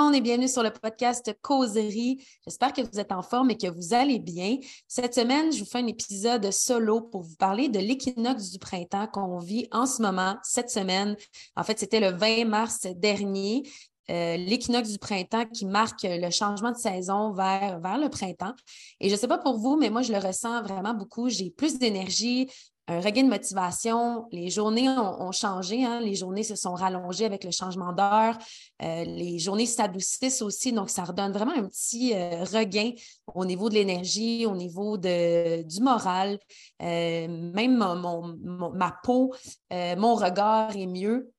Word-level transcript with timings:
monde 0.00 0.14
et 0.14 0.22
bienvenue 0.22 0.48
sur 0.48 0.62
le 0.62 0.70
podcast 0.70 1.30
Causerie. 1.42 2.24
J'espère 2.46 2.72
que 2.72 2.80
vous 2.80 2.98
êtes 2.98 3.12
en 3.12 3.20
forme 3.20 3.50
et 3.50 3.58
que 3.58 3.66
vous 3.66 3.92
allez 3.92 4.18
bien. 4.18 4.56
Cette 4.88 5.14
semaine, 5.14 5.52
je 5.52 5.58
vous 5.58 5.66
fais 5.66 5.80
un 5.80 5.86
épisode 5.86 6.50
solo 6.52 7.02
pour 7.02 7.20
vous 7.20 7.36
parler 7.36 7.68
de 7.68 7.78
l'équinoxe 7.78 8.50
du 8.50 8.58
printemps 8.58 9.08
qu'on 9.08 9.38
vit 9.38 9.68
en 9.72 9.84
ce 9.84 10.00
moment, 10.00 10.36
cette 10.42 10.70
semaine. 10.70 11.16
En 11.54 11.64
fait, 11.64 11.78
c'était 11.78 12.00
le 12.00 12.16
20 12.16 12.46
mars 12.46 12.86
dernier. 12.96 13.62
Euh, 14.10 14.38
l'équinoxe 14.38 14.88
du 14.88 14.98
printemps 14.98 15.44
qui 15.44 15.66
marque 15.66 16.04
le 16.04 16.30
changement 16.30 16.72
de 16.72 16.78
saison 16.78 17.32
vers, 17.32 17.78
vers 17.80 17.98
le 17.98 18.08
printemps. 18.08 18.54
Et 19.00 19.10
je 19.10 19.14
ne 19.14 19.18
sais 19.18 19.28
pas 19.28 19.38
pour 19.38 19.58
vous, 19.58 19.76
mais 19.76 19.90
moi, 19.90 20.00
je 20.00 20.12
le 20.12 20.18
ressens 20.18 20.62
vraiment 20.62 20.94
beaucoup. 20.94 21.28
J'ai 21.28 21.50
plus 21.50 21.78
d'énergie, 21.78 22.48
un 22.90 23.00
regain 23.00 23.22
de 23.22 23.28
motivation. 23.28 24.26
Les 24.32 24.50
journées 24.50 24.88
ont, 24.88 25.30
changé, 25.30 25.84
hein. 25.84 26.00
les 26.00 26.16
journées 26.16 26.42
se 26.42 26.56
sont 26.56 26.74
rallongées 26.74 27.24
avec 27.24 27.44
le 27.44 27.52
changement 27.52 27.92
d'heure. 27.92 28.36
Euh, 28.82 29.04
les 29.04 29.38
journées 29.38 29.66
s'adoucissent 29.66 30.42
aussi, 30.42 30.72
donc 30.72 30.90
ça 30.90 31.04
redonne 31.04 31.32
vraiment 31.32 31.52
un 31.52 31.68
petit 31.68 32.14
euh, 32.14 32.42
regain 32.44 32.90
au 33.32 33.44
niveau 33.44 33.68
de 33.68 33.74
l'énergie, 33.74 34.44
au 34.44 34.56
niveau 34.56 34.96
de, 34.96 35.62
du 35.62 35.80
moral. 35.80 36.38
Euh, 36.82 37.28
même 37.28 37.76
ma 37.78 38.94
peau, 39.04 39.32
mon 39.70 40.14
regard 40.16 40.76
est 40.76 40.86
mieux 40.86 41.30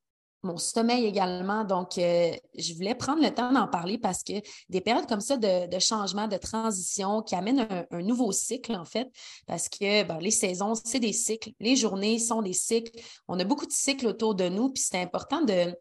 mon 0.43 0.57
sommeil 0.57 1.05
également. 1.05 1.63
Donc, 1.63 1.97
euh, 1.97 2.31
je 2.57 2.73
voulais 2.73 2.95
prendre 2.95 3.21
le 3.21 3.33
temps 3.33 3.51
d'en 3.51 3.67
parler 3.67 3.97
parce 3.97 4.23
que 4.23 4.33
des 4.69 4.81
périodes 4.81 5.07
comme 5.07 5.21
ça 5.21 5.37
de, 5.37 5.79
changement, 5.79 6.27
de 6.27 6.37
transition 6.37 7.21
qui 7.21 7.35
amènent 7.35 7.67
un, 7.91 8.01
nouveau 8.01 8.31
cycle, 8.31 8.75
en 8.75 8.85
fait, 8.85 9.09
parce 9.45 9.69
que 9.69 10.03
ben, 10.03 10.19
les 10.19 10.31
saisons, 10.31 10.73
c'est 10.75 10.99
des 10.99 11.13
cycles, 11.13 11.51
les 11.59 11.75
journées 11.75 12.19
sont 12.19 12.41
des 12.41 12.53
cycles. 12.53 12.99
On 13.27 13.39
a 13.39 13.43
beaucoup 13.43 13.65
de 13.65 13.71
cycles 13.71 14.07
autour 14.07 14.35
de 14.35 14.49
nous, 14.49 14.69
puis 14.69 14.83
c'est 14.83 15.01
important 15.01 15.41
de, 15.41 15.75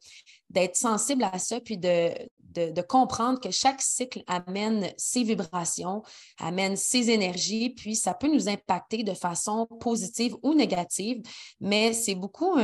d'être 0.51 0.77
sensible 0.77 1.25
à 1.25 1.39
ça, 1.39 1.61
puis 1.61 1.79
de, 1.79 2.13
de, 2.55 2.83
comprendre 2.83 3.41
que 3.41 3.51
chaque 3.51 3.81
cycle 3.81 4.23
amène 4.27 4.93
ses 4.97 5.23
vibrations, 5.23 6.03
amène 6.39 6.77
ses 6.77 7.11
énergies, 7.11 7.71
puis 7.71 7.95
ça 7.97 8.15
peut 8.15 8.29
nous 8.29 8.49
impacter 8.49 9.05
de 9.05 9.15
façon 9.15 9.67
positive 9.81 10.37
ou 10.43 10.55
négative, 10.55 11.23
mais 11.61 11.93
c'est 11.93 12.15
beaucoup 12.15 12.59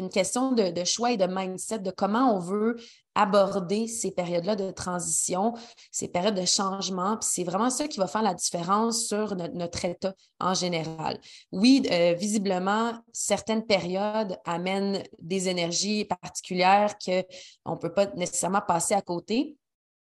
une 0.00 0.08
question 0.08 0.52
de, 0.52 0.84
choix 0.84 1.12
et 1.12 1.16
de 1.16 1.26
mindset, 1.26 1.80
de 1.80 1.90
comment 1.90 2.34
on 2.34 2.38
veut 2.38 2.76
aborder 3.14 3.86
ces 3.86 4.10
périodes-là 4.10 4.56
de 4.56 4.70
transition, 4.70 5.54
ces 5.92 6.08
périodes 6.08 6.34
de 6.34 6.46
changement. 6.46 7.16
Puis 7.18 7.28
c'est 7.32 7.44
vraiment 7.44 7.70
ça 7.70 7.86
qui 7.86 7.98
va 7.98 8.06
faire 8.06 8.22
la 8.22 8.34
différence 8.34 9.04
sur 9.06 9.36
notre, 9.36 9.84
état 9.84 10.14
en 10.40 10.54
général. 10.54 11.20
Oui, 11.52 11.82
euh, 11.90 12.14
visiblement, 12.14 12.92
certaines 13.12 13.66
périodes 13.66 14.38
amènent 14.44 15.02
des 15.20 15.48
énergies 15.48 16.06
particulières 16.06 16.96
qu'on 16.98 17.72
ne 17.72 17.78
peut 17.78 17.92
pas 17.92 18.06
nécessairement 18.16 18.62
passer 18.66 18.94
à 18.94 19.02
côté. 19.02 19.56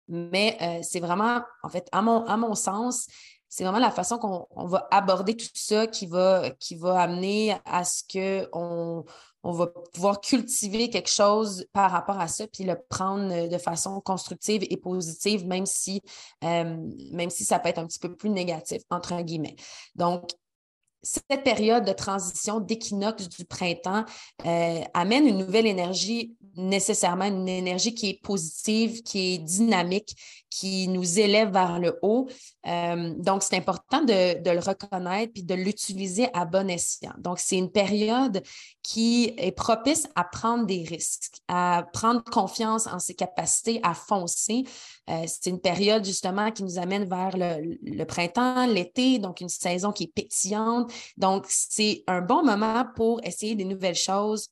Mais 0.07 0.57
euh, 0.61 0.79
c'est 0.81 0.99
vraiment, 0.99 1.41
en 1.63 1.69
fait, 1.69 1.87
à 1.91 2.01
mon, 2.01 2.25
à 2.25 2.35
mon 2.35 2.55
sens, 2.55 3.07
c'est 3.49 3.63
vraiment 3.63 3.79
la 3.79 3.91
façon 3.91 4.19
qu'on 4.19 4.67
va 4.67 4.87
aborder 4.91 5.35
tout 5.35 5.47
ça 5.53 5.87
qui 5.87 6.05
va, 6.05 6.53
amener 6.83 7.57
à 7.65 7.83
ce 7.83 8.03
qu'on 8.03 9.03
on 9.41 9.51
va 9.51 9.67
pouvoir 9.93 10.21
cultiver 10.21 10.89
quelque 10.89 11.09
chose 11.09 11.65
par 11.73 11.91
rapport 11.91 12.19
à 12.19 12.27
ça, 12.27 12.45
puis 12.47 12.63
le 12.63 12.75
prendre 12.89 13.47
de 13.47 13.57
façon 13.57 13.99
constructive 14.01 14.65
et 14.69 14.77
positive, 14.77 15.47
même 15.47 15.65
si, 15.65 16.01
euh, 16.43 16.77
même 17.11 17.29
si 17.29 17.43
ça 17.43 17.57
peut 17.57 17.69
être 17.69 17.79
un 17.79 17.87
petit 17.87 17.99
peu 17.99 18.15
plus 18.15 18.29
négatif, 18.29 18.83
entre 18.89 19.19
guillemets. 19.21 19.55
Donc, 19.95 20.29
cette 21.01 21.43
période 21.43 21.85
de 21.85 21.93
transition 21.93 22.59
d'équinoxe 22.59 23.29
du 23.29 23.45
printemps 23.45 24.03
euh, 24.45 24.81
amène 24.93 25.27
une 25.27 25.37
nouvelle 25.37 25.65
énergie, 25.65 26.35
nécessairement 26.55 27.25
une 27.25 27.47
énergie 27.47 27.93
qui 27.93 28.09
est 28.09 28.21
positive, 28.21 29.01
qui 29.03 29.33
est 29.33 29.37
dynamique, 29.37 30.15
qui 30.49 30.87
nous 30.87 31.19
élève 31.19 31.51
vers 31.51 31.79
le 31.79 31.97
haut. 32.01 32.27
Euh, 32.67 33.13
donc, 33.17 33.43
c'est 33.43 33.55
important 33.55 34.03
de, 34.03 34.49
le 34.49 34.59
reconnaître 34.59 35.31
puis 35.33 35.43
de 35.43 35.53
l'utiliser 35.53 36.27
à 36.33 36.45
bon 36.45 36.69
escient. 36.69 37.13
Donc, 37.19 37.39
c'est 37.39 37.57
une 37.57 37.71
période 37.71 38.41
qui 38.83 39.33
est 39.37 39.51
propice 39.51 40.07
à 40.15 40.23
prendre 40.23 40.65
des 40.65 40.83
risques, 40.83 41.37
à 41.47 41.85
prendre 41.93 42.23
confiance 42.23 42.87
en 42.87 42.99
ses 42.99 43.13
capacités, 43.13 43.79
à 43.83 43.93
foncer. 43.93 44.63
Euh, 45.09 45.23
c'est 45.27 45.49
une 45.49 45.59
période 45.61 46.03
justement 46.03 46.51
qui 46.51 46.63
nous 46.63 46.79
amène 46.79 47.07
vers 47.07 47.37
le 47.37 48.03
printemps, 48.05 48.65
l'été, 48.65 49.19
donc 49.19 49.41
une 49.41 49.49
saison 49.49 49.91
qui 49.91 50.05
est 50.05 50.13
pétillante. 50.13 50.88
Donc, 51.17 51.45
c'est 51.47 52.03
un 52.07 52.21
bon 52.21 52.43
moment 52.43 52.85
pour 52.95 53.19
essayer 53.23 53.55
des 53.55 53.65
nouvelles 53.65 53.95
choses, 53.95 54.49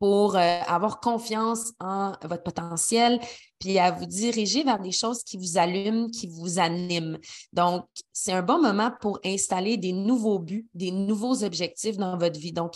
pour 0.00 0.34
euh, 0.34 0.60
avoir 0.66 0.98
confiance 0.98 1.72
en 1.78 2.12
votre 2.22 2.42
potentiel, 2.42 3.20
puis 3.58 3.78
à 3.78 3.90
vous 3.90 4.06
diriger 4.06 4.64
vers 4.64 4.78
des 4.80 4.92
choses 4.92 5.22
qui 5.22 5.36
vous 5.36 5.58
allument, 5.58 6.08
qui 6.08 6.26
vous 6.26 6.58
animent. 6.58 7.18
Donc, 7.52 7.84
c'est 8.12 8.32
un 8.32 8.42
bon 8.42 8.60
moment 8.60 8.90
pour 9.00 9.20
installer 9.24 9.76
des 9.76 9.92
nouveaux 9.92 10.38
buts, 10.38 10.66
des 10.74 10.90
nouveaux 10.90 11.44
objectifs 11.44 11.98
dans 11.98 12.16
votre 12.16 12.40
vie. 12.40 12.52
Donc, 12.52 12.72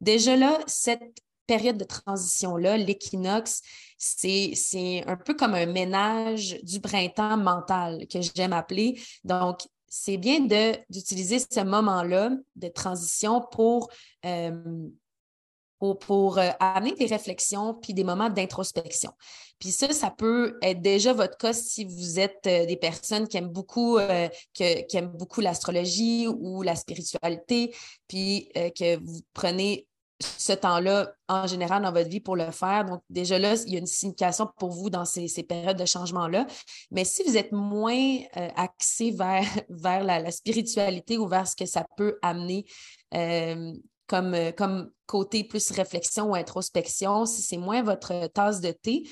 déjà 0.00 0.36
là, 0.36 0.56
cette 0.66 1.18
période 1.48 1.78
de 1.78 1.84
transition-là, 1.84 2.76
l'équinoxe, 2.76 3.62
c'est 3.96 5.02
un 5.06 5.16
peu 5.16 5.34
comme 5.34 5.54
un 5.54 5.66
ménage 5.66 6.58
du 6.62 6.80
printemps 6.80 7.38
mental 7.38 8.06
que 8.06 8.20
j'aime 8.20 8.52
appeler. 8.52 9.00
Donc, 9.24 9.62
c'est 9.88 10.16
bien 10.16 10.40
d'utiliser 10.88 11.38
ce 11.38 11.60
moment-là 11.60 12.30
de 12.56 12.68
transition 12.68 13.42
pour 13.50 13.90
euh, 14.24 14.52
pour, 15.78 16.38
euh, 16.38 16.50
amener 16.58 16.92
des 16.94 17.06
réflexions 17.06 17.72
puis 17.72 17.94
des 17.94 18.02
moments 18.02 18.30
d'introspection. 18.30 19.12
Puis 19.60 19.70
ça, 19.70 19.92
ça 19.92 20.10
peut 20.10 20.58
être 20.60 20.82
déjà 20.82 21.12
votre 21.12 21.36
cas 21.36 21.52
si 21.52 21.84
vous 21.84 22.18
êtes 22.18 22.46
euh, 22.48 22.66
des 22.66 22.76
personnes 22.76 23.28
qui 23.28 23.36
aiment 23.36 23.52
beaucoup, 23.52 23.98
qui 24.54 24.96
aiment 24.96 25.12
beaucoup 25.12 25.40
l'astrologie 25.40 26.26
ou 26.26 26.62
la 26.62 26.74
spiritualité, 26.74 27.72
puis 28.08 28.50
que 28.54 28.96
vous 29.04 29.20
prenez 29.34 29.86
ce 30.20 30.52
temps-là 30.52 31.12
en 31.28 31.46
général 31.46 31.82
dans 31.82 31.92
votre 31.92 32.08
vie 32.08 32.20
pour 32.20 32.36
le 32.36 32.50
faire. 32.50 32.84
Donc, 32.84 33.02
déjà 33.08 33.38
là, 33.38 33.54
il 33.66 33.72
y 33.72 33.76
a 33.76 33.78
une 33.78 33.86
signification 33.86 34.48
pour 34.58 34.70
vous 34.70 34.90
dans 34.90 35.04
ces, 35.04 35.28
périodes 35.42 35.78
de 35.78 35.84
changement-là. 35.84 36.46
Mais 36.90 37.04
si 37.04 37.22
vous 37.22 37.36
êtes 37.36 37.52
moins 37.52 38.18
axé 38.56 39.12
vers, 39.12 39.44
la, 40.04 40.30
spiritualité 40.30 41.18
ou 41.18 41.28
vers 41.28 41.46
ce 41.46 41.54
que 41.54 41.66
ça 41.66 41.86
peut 41.96 42.18
amener 42.22 42.64
euh, 43.14 43.72
comme 44.08 44.90
côté 45.06 45.44
plus 45.44 45.70
réflexion 45.70 46.30
ou 46.30 46.34
introspection, 46.34 47.26
si 47.26 47.42
c'est 47.42 47.56
moins 47.56 47.82
votre 47.82 48.26
tasse 48.28 48.60
de 48.60 48.70
thé, 48.70 49.08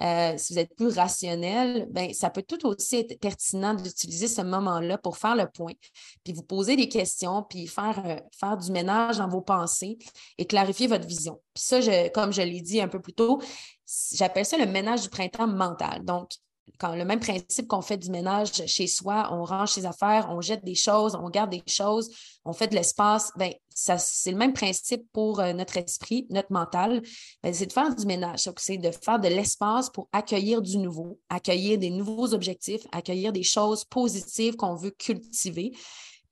euh, 0.00 0.34
si 0.36 0.52
vous 0.52 0.58
êtes 0.60 0.74
plus 0.76 0.96
rationnel, 0.96 1.88
ben, 1.90 2.12
ça 2.14 2.30
peut 2.30 2.42
tout 2.42 2.64
aussi 2.66 2.96
être 2.96 3.18
pertinent 3.18 3.74
d'utiliser 3.74 4.28
ce 4.28 4.42
moment-là 4.42 4.96
pour 4.98 5.18
faire 5.18 5.34
le 5.34 5.46
point, 5.48 5.72
puis 6.22 6.32
vous 6.32 6.44
poser 6.44 6.76
des 6.76 6.88
questions, 6.88 7.42
puis 7.42 7.66
faire, 7.66 8.00
euh, 8.06 8.16
faire 8.38 8.56
du 8.56 8.70
ménage 8.70 9.18
dans 9.18 9.28
vos 9.28 9.40
pensées 9.40 9.98
et 10.36 10.46
clarifier 10.46 10.86
votre 10.86 11.06
vision. 11.06 11.40
Puis 11.54 11.64
ça, 11.64 11.80
je, 11.80 12.10
comme 12.10 12.32
je 12.32 12.42
l'ai 12.42 12.60
dit 12.60 12.80
un 12.80 12.88
peu 12.88 13.00
plus 13.00 13.14
tôt, 13.14 13.40
j'appelle 14.12 14.46
ça 14.46 14.56
le 14.56 14.66
ménage 14.66 15.02
du 15.02 15.08
printemps 15.08 15.48
mental. 15.48 16.04
Donc, 16.04 16.30
quand 16.78 16.94
le 16.94 17.04
même 17.04 17.20
principe 17.20 17.66
qu'on 17.68 17.80
fait 17.80 17.96
du 17.96 18.10
ménage 18.10 18.52
chez 18.66 18.86
soi, 18.86 19.28
on 19.32 19.44
range 19.44 19.72
ses 19.72 19.86
affaires, 19.86 20.28
on 20.30 20.40
jette 20.40 20.64
des 20.64 20.74
choses, 20.74 21.14
on 21.14 21.30
garde 21.30 21.50
des 21.50 21.62
choses, 21.66 22.10
on 22.44 22.52
fait 22.52 22.68
de 22.68 22.74
l'espace, 22.74 23.32
ben 23.36 23.52
c'est 23.78 24.32
le 24.32 24.36
même 24.36 24.52
principe 24.52 25.04
pour 25.12 25.40
euh, 25.40 25.52
notre 25.52 25.76
esprit, 25.76 26.26
notre 26.30 26.52
mental, 26.52 27.02
ben, 27.42 27.54
c'est 27.54 27.66
de 27.66 27.72
faire 27.72 27.94
du 27.94 28.06
ménage, 28.06 28.48
c'est 28.56 28.76
de 28.76 28.90
faire 28.90 29.20
de 29.20 29.28
l'espace 29.28 29.88
pour 29.90 30.08
accueillir 30.12 30.62
du 30.62 30.78
nouveau, 30.78 31.20
accueillir 31.28 31.78
des 31.78 31.90
nouveaux 31.90 32.34
objectifs, 32.34 32.82
accueillir 32.92 33.32
des 33.32 33.44
choses 33.44 33.84
positives 33.84 34.56
qu'on 34.56 34.74
veut 34.74 34.90
cultiver. 34.90 35.72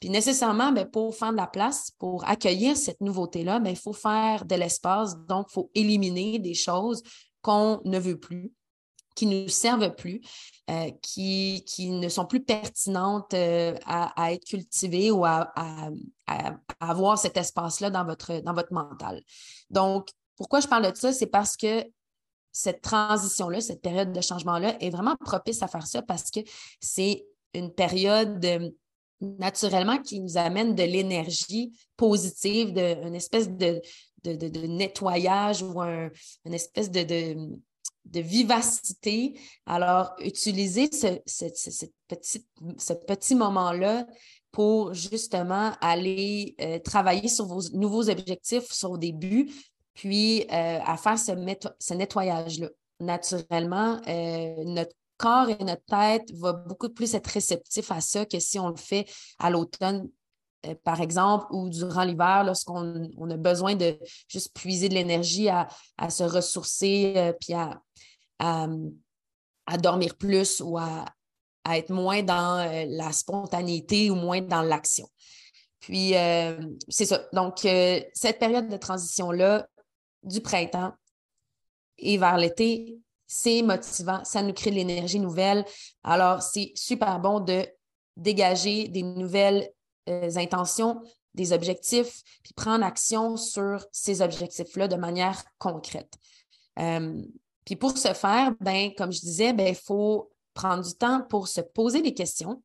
Puis 0.01 0.11
nécessairement, 0.11 0.73
ben, 0.73 0.87
pour 0.87 1.15
faire 1.15 1.33
de 1.33 1.37
la 1.37 1.47
place, 1.47 1.93
pour 1.99 2.29
accueillir 2.29 2.77
cette 2.77 3.01
nouveauté-là, 3.01 3.61
ben, 3.61 3.71
il 3.71 3.77
faut 3.77 3.93
faire 3.93 4.45
de 4.45 4.55
l'espace, 4.57 5.17
donc 5.29 5.47
il 5.51 5.55
faut 5.55 5.71
éliminer 5.75 6.39
des 6.39 6.55
choses 6.55 7.03
qu'on 7.43 7.81
ne 7.85 7.99
veut 7.99 8.19
plus 8.19 8.53
qui 9.17 9.27
ne 9.27 9.43
nous 9.43 9.49
servent 9.49 9.95
plus, 9.97 10.21
euh, 10.71 10.91
qui, 11.03 11.65
qui, 11.67 11.91
ne 11.91 12.09
sont 12.09 12.27
plus 12.27 12.45
pertinentes 12.45 13.35
euh, 13.35 13.75
à, 13.87 14.33
être 14.33 14.45
cultivées 14.45 15.11
ou 15.11 15.25
à, 15.25 15.53
avoir 16.79 17.19
cet 17.19 17.37
espace-là 17.37 17.91
dans 17.91 18.05
votre, 18.05 18.41
dans 18.41 18.53
votre 18.53 18.73
mental. 18.73 19.21
Donc, 19.71 20.11
pourquoi 20.37 20.61
je 20.61 20.69
parle 20.69 20.91
de 20.91 20.97
ça? 20.97 21.13
C'est 21.13 21.27
parce 21.27 21.57
que 21.57 21.85
cette 22.53 22.83
transition-là, 22.83 23.61
cette 23.61 23.83
période 23.83 24.13
de 24.13 24.21
changement-là 24.21 24.77
est 24.81 24.91
vraiment 24.91 25.17
propice 25.17 25.63
à 25.63 25.69
faire 25.69 25.87
ça 25.87 26.03
parce 26.03 26.31
que 26.31 26.41
c'est 26.81 27.27
une 27.55 27.73
période 27.73 28.45
euh, 28.45 28.71
naturellement 29.21 29.99
qui 29.99 30.21
nous 30.21 30.37
amène 30.37 30.75
de 30.75 30.83
l'énergie 30.83 31.73
positive, 31.97 32.73
de, 32.73 33.07
une 33.07 33.15
espèce 33.15 33.49
de, 33.49 33.81
de, 34.25 34.67
nettoyage 34.67 35.63
ou 35.63 35.81
un, 35.81 36.11
une 36.45 36.55
espèce 36.55 36.91
de, 36.91 37.37
de 38.07 38.21
vivacité. 38.21 39.39
Alors, 39.67 40.15
utilisez 40.21 40.91
ce, 40.93 41.19
petit, 42.09 43.35
moment-là 43.35 44.07
pour 44.53 44.95
justement 44.95 45.73
aller 45.81 46.55
euh, 46.61 46.79
travailler 46.79 47.29
sur 47.29 47.47
vos 47.47 47.61
nouveaux 47.73 48.09
objectifs, 48.09 48.73
sur 48.73 48.97
des 48.97 49.13
buts, 49.13 49.51
puis 49.95 50.43
euh, 50.43 50.79
à 50.85 50.97
faire 50.97 51.19
ce, 51.19 51.33
nettoyage-là. 51.95 52.69
naturellement, 53.01 54.01
euh, 54.09 54.65
notre 54.65 54.95
corps 55.17 55.49
et 55.49 55.65
notre 55.65 55.85
tête 55.85 56.31
va 56.35 56.53
beaucoup 56.53 56.91
plus 56.91 57.15
être 57.15 57.29
réceptifs 57.29 57.91
à 57.91 58.01
ça 58.01 58.27
que 58.27 58.39
si 58.39 58.59
on 58.59 58.69
le 58.69 58.77
fait 58.77 59.07
à 59.39 59.51
l'automne, 59.51 60.09
par 60.85 61.01
exemple, 61.01 61.47
ou 61.51 61.69
durant 61.69 62.05
l'hiver, 62.05 62.45
lorsqu'on 62.45 63.31
a 63.31 63.37
besoin 63.37 63.75
de 63.75 63.99
juste 64.29 64.55
puiser 64.55 64.89
de 64.89 64.95
l'énergie 64.95 65.49
à, 65.49 65.69
se 66.09 66.25
ressourcer, 66.25 67.15
euh, 67.17 67.33
puis 67.33 67.55
à, 67.55 68.69
dormir 69.79 70.17
plus 70.17 70.61
ou 70.61 70.79
à, 70.79 71.05
être 71.69 71.91
moins 71.91 72.23
dans 72.23 72.87
la 72.89 73.13
spontanéité 73.13 74.11
ou 74.11 74.15
moins 74.15 74.41
dans 74.41 74.63
l'action. 74.63 75.09
Puis, 75.81 76.15
c'est 76.89 77.07
ça. 77.07 77.27
Donc, 77.33 77.59
cette 77.59 78.39
période 78.39 78.69
de 78.69 78.77
transition-là, 78.77 79.67
du 80.23 80.41
printemps 80.41 80.93
et 81.99 82.19
vers 82.19 82.37
l'été, 82.37 82.99
c'est 83.27 83.63
motivant, 83.63 84.23
ça 84.25 84.43
nous 84.43 84.53
crée 84.53 84.71
de 84.71 84.77
l'énergie 84.77 85.19
nouvelle. 85.19 85.65
Alors, 86.05 86.43
c'est 86.43 86.73
super 86.75 87.19
bon 87.19 87.41
de 87.41 87.67
dégager 88.17 88.89
des 88.89 89.03
nouvelles 89.03 89.63
euh, 89.63 89.69
intentions, 90.07 91.03
des 91.35 91.53
objectifs, 91.53 92.23
puis 92.43 92.55
prendre 92.55 92.85
action 92.85 93.37
sur 93.37 93.85
ces 93.93 94.23
objectifs-là 94.23 94.89
de 94.89 94.97
manière 94.97 95.45
concrète. 95.59 96.15
Euh, 96.79 97.23
puis 97.65 97.77
pour 97.77 97.97
ce 97.97 98.15
faire, 98.15 98.55
ben, 98.61 98.93
comme 98.97 99.13
je 99.13 99.21
disais, 99.21 99.53
ben, 99.53 99.69
il 99.69 99.75
faut 99.75 100.31
prendre 100.55 100.83
du 100.83 100.95
temps 100.95 101.23
pour 101.29 101.49
se 101.49 101.61
poser 101.61 102.01
des 102.01 102.15
questions, 102.15 102.63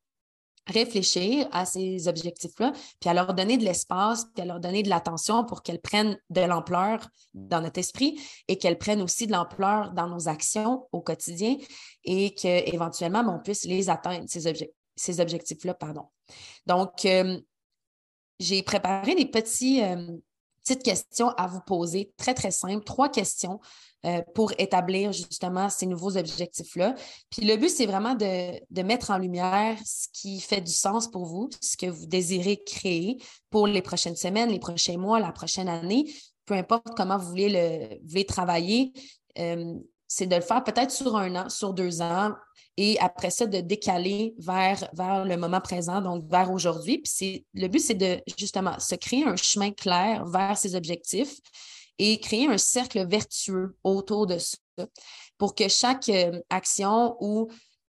réfléchir 0.67 1.47
à 1.51 1.65
ces 1.65 2.07
objectifs-là, 2.07 2.71
puis 2.99 3.09
à 3.09 3.13
leur 3.13 3.33
donner 3.33 3.57
de 3.57 3.63
l'espace, 3.63 4.25
puis 4.33 4.43
à 4.43 4.45
leur 4.45 4.59
donner 4.59 4.83
de 4.83 4.89
l'attention 4.89 5.43
pour 5.43 5.63
qu'elles 5.63 5.81
prennent 5.81 6.17
de 6.29 6.41
l'ampleur 6.41 7.09
dans 7.33 7.61
notre 7.61 7.79
esprit 7.79 8.21
et 8.47 8.57
qu'elles 8.57 8.77
prennent 8.77 9.01
aussi 9.01 9.27
de 9.27 9.31
l'ampleur 9.31 9.91
dans 9.91 10.07
nos 10.07 10.27
actions 10.27 10.87
au 10.91 11.01
quotidien 11.01 11.57
et 12.03 12.33
qu'éventuellement, 12.35 13.23
ben, 13.23 13.37
on 13.39 13.43
puisse 13.43 13.65
les 13.65 13.89
atteindre, 13.89 14.25
ces, 14.27 14.71
ces 14.95 15.19
objectifs-là. 15.19 15.73
Pardon. 15.73 16.03
Donc, 16.65 17.05
euh, 17.05 17.39
j'ai 18.39 18.63
préparé 18.63 19.15
des 19.15 19.25
petits, 19.25 19.81
euh, 19.83 20.17
petites 20.63 20.83
questions 20.83 21.29
à 21.29 21.47
vous 21.47 21.61
poser, 21.61 22.11
très, 22.17 22.33
très 22.33 22.51
simples, 22.51 22.83
trois 22.83 23.09
questions 23.09 23.59
euh, 24.05 24.21
pour 24.33 24.51
établir 24.57 25.11
justement 25.11 25.69
ces 25.69 25.85
nouveaux 25.85 26.17
objectifs-là. 26.17 26.95
Puis 27.29 27.45
le 27.45 27.55
but, 27.55 27.69
c'est 27.69 27.85
vraiment 27.85 28.15
de, 28.15 28.81
mettre 28.81 29.11
en 29.11 29.17
lumière 29.17 29.77
ce 29.85 30.07
qui 30.11 30.39
fait 30.39 30.61
du 30.61 30.71
sens 30.71 31.09
pour 31.09 31.25
vous, 31.25 31.49
ce 31.61 31.77
que 31.77 31.85
vous 31.85 32.07
désirez 32.07 32.61
créer 32.63 33.17
pour 33.49 33.67
les 33.67 33.81
prochaines 33.81 34.15
semaines, 34.15 34.49
les 34.49 34.59
prochains 34.59 34.97
mois, 34.97 35.19
la 35.19 35.31
prochaine 35.31 35.69
année, 35.69 36.11
peu 36.45 36.55
importe 36.55 36.87
comment 36.97 37.17
vous 37.17 37.29
voulez, 37.29 37.49
le, 37.49 37.99
voulez 38.07 38.25
travailler. 38.25 38.91
C'est 40.13 40.27
de 40.27 40.35
le 40.35 40.41
faire 40.41 40.61
peut-être 40.61 40.91
sur 40.91 41.15
un 41.15 41.33
an, 41.37 41.47
sur 41.47 41.73
deux 41.73 42.01
ans, 42.01 42.33
et 42.75 42.99
après 42.99 43.29
ça, 43.29 43.45
de 43.45 43.61
décaler 43.61 44.35
vers, 44.37 44.89
le 44.93 45.37
moment 45.37 45.61
présent, 45.61 46.01
donc 46.01 46.29
vers 46.29 46.51
aujourd'hui. 46.51 47.01
Le 47.53 47.67
but, 47.67 47.79
c'est 47.79 47.93
de 47.93 48.21
justement 48.37 48.77
se 48.77 48.95
créer 48.95 49.23
un 49.23 49.37
chemin 49.37 49.71
clair 49.71 50.25
vers 50.25 50.57
ces 50.57 50.75
objectifs 50.75 51.37
et 51.97 52.19
créer 52.19 52.47
un 52.47 52.57
cercle 52.57 53.07
vertueux 53.07 53.77
autour 53.85 54.27
de 54.27 54.37
ça 54.37 54.57
pour 55.37 55.55
que 55.55 55.69
chaque 55.69 56.09
euh, 56.09 56.41
action 56.49 57.15
ou 57.21 57.47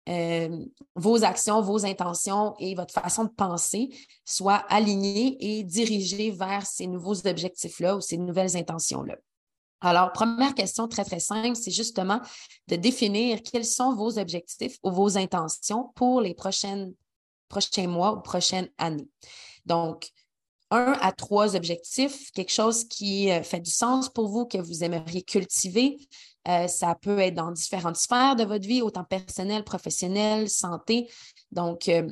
euh, 0.08 0.64
vos 0.96 1.22
actions, 1.22 1.60
vos 1.62 1.86
intentions 1.86 2.56
et 2.58 2.74
votre 2.74 2.94
façon 2.94 3.24
de 3.24 3.30
penser 3.30 3.90
soient 4.24 4.64
alignées 4.68 5.36
et 5.38 5.62
dirigées 5.62 6.32
vers 6.32 6.66
ces 6.66 6.88
nouveaux 6.88 7.28
objectifs-là 7.28 7.96
ou 7.96 8.00
ces 8.00 8.16
nouvelles 8.16 8.56
intentions-là. 8.56 9.14
Alors, 9.80 10.12
première 10.12 10.54
question 10.54 10.88
très, 10.88 11.04
très 11.04 11.20
simple, 11.20 11.54
c'est 11.54 11.70
justement 11.70 12.20
de 12.66 12.76
définir 12.76 13.40
quels 13.42 13.64
sont 13.64 13.94
vos 13.94 14.18
objectifs 14.18 14.76
ou 14.82 14.90
vos 14.90 15.16
intentions 15.16 15.92
pour 15.94 16.20
les 16.20 16.34
prochains 16.34 16.90
mois 17.86 18.12
ou 18.12 18.20
prochaines 18.20 18.68
années. 18.78 19.08
Donc, 19.66 20.10
un 20.70 20.92
à 21.00 21.12
trois 21.12 21.56
objectifs, 21.56 22.30
quelque 22.32 22.52
chose 22.52 22.84
qui 22.84 23.30
euh, 23.30 23.42
fait 23.42 23.60
du 23.60 23.70
sens 23.70 24.08
pour 24.08 24.28
vous, 24.28 24.44
que 24.44 24.58
vous 24.58 24.84
aimeriez 24.84 25.22
cultiver. 25.22 25.96
Euh, 26.46 26.68
ça 26.68 26.94
peut 26.94 27.18
être 27.20 27.34
dans 27.34 27.52
différentes 27.52 27.96
sphères 27.96 28.36
de 28.36 28.44
votre 28.44 28.66
vie, 28.66 28.82
autant 28.82 29.04
personnelle, 29.04 29.64
professionnelle, 29.64 30.50
santé. 30.50 31.10
Donc, 31.52 31.88
euh, 31.88 32.10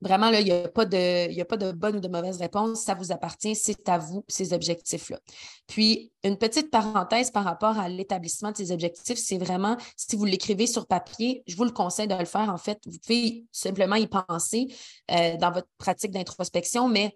vraiment, 0.00 0.30
là, 0.30 0.40
il 0.40 0.44
n'y 0.44 0.52
a, 0.52 0.68
pas 0.68 0.84
de, 0.84 1.40
a 1.40 1.44
pas 1.44 1.56
de 1.56 1.72
bonne 1.72 1.96
ou 1.96 2.00
de 2.00 2.08
mauvaise 2.08 2.38
réponse. 2.38 2.80
Ça 2.80 2.94
vous 2.94 3.12
appartient, 3.12 3.54
c'est 3.54 3.88
à 3.88 3.98
vous, 3.98 4.24
ces 4.28 4.52
objectifs-là. 4.52 5.18
Puis, 5.66 6.12
une 6.24 6.36
petite 6.36 6.70
parenthèse 6.70 7.30
par 7.30 7.44
rapport 7.44 7.78
à 7.78 7.88
l'établissement 7.88 8.52
de 8.52 8.56
ces 8.56 8.72
objectifs, 8.72 9.18
c'est 9.18 9.38
vraiment, 9.38 9.76
si 9.96 10.16
vous 10.16 10.24
l'écrivez 10.24 10.66
sur 10.66 10.86
papier, 10.86 11.42
je 11.46 11.56
vous 11.56 11.64
le 11.64 11.70
conseille 11.70 12.08
de 12.08 12.14
le 12.14 12.24
faire. 12.24 12.48
En 12.48 12.58
fait, 12.58 12.78
vous 12.86 12.98
pouvez 12.98 13.44
simplement 13.52 13.96
y 13.96 14.06
penser 14.06 14.68
dans 15.08 15.52
votre 15.52 15.68
pratique 15.78 16.10
d'introspection, 16.10 16.88
mais 16.88 17.14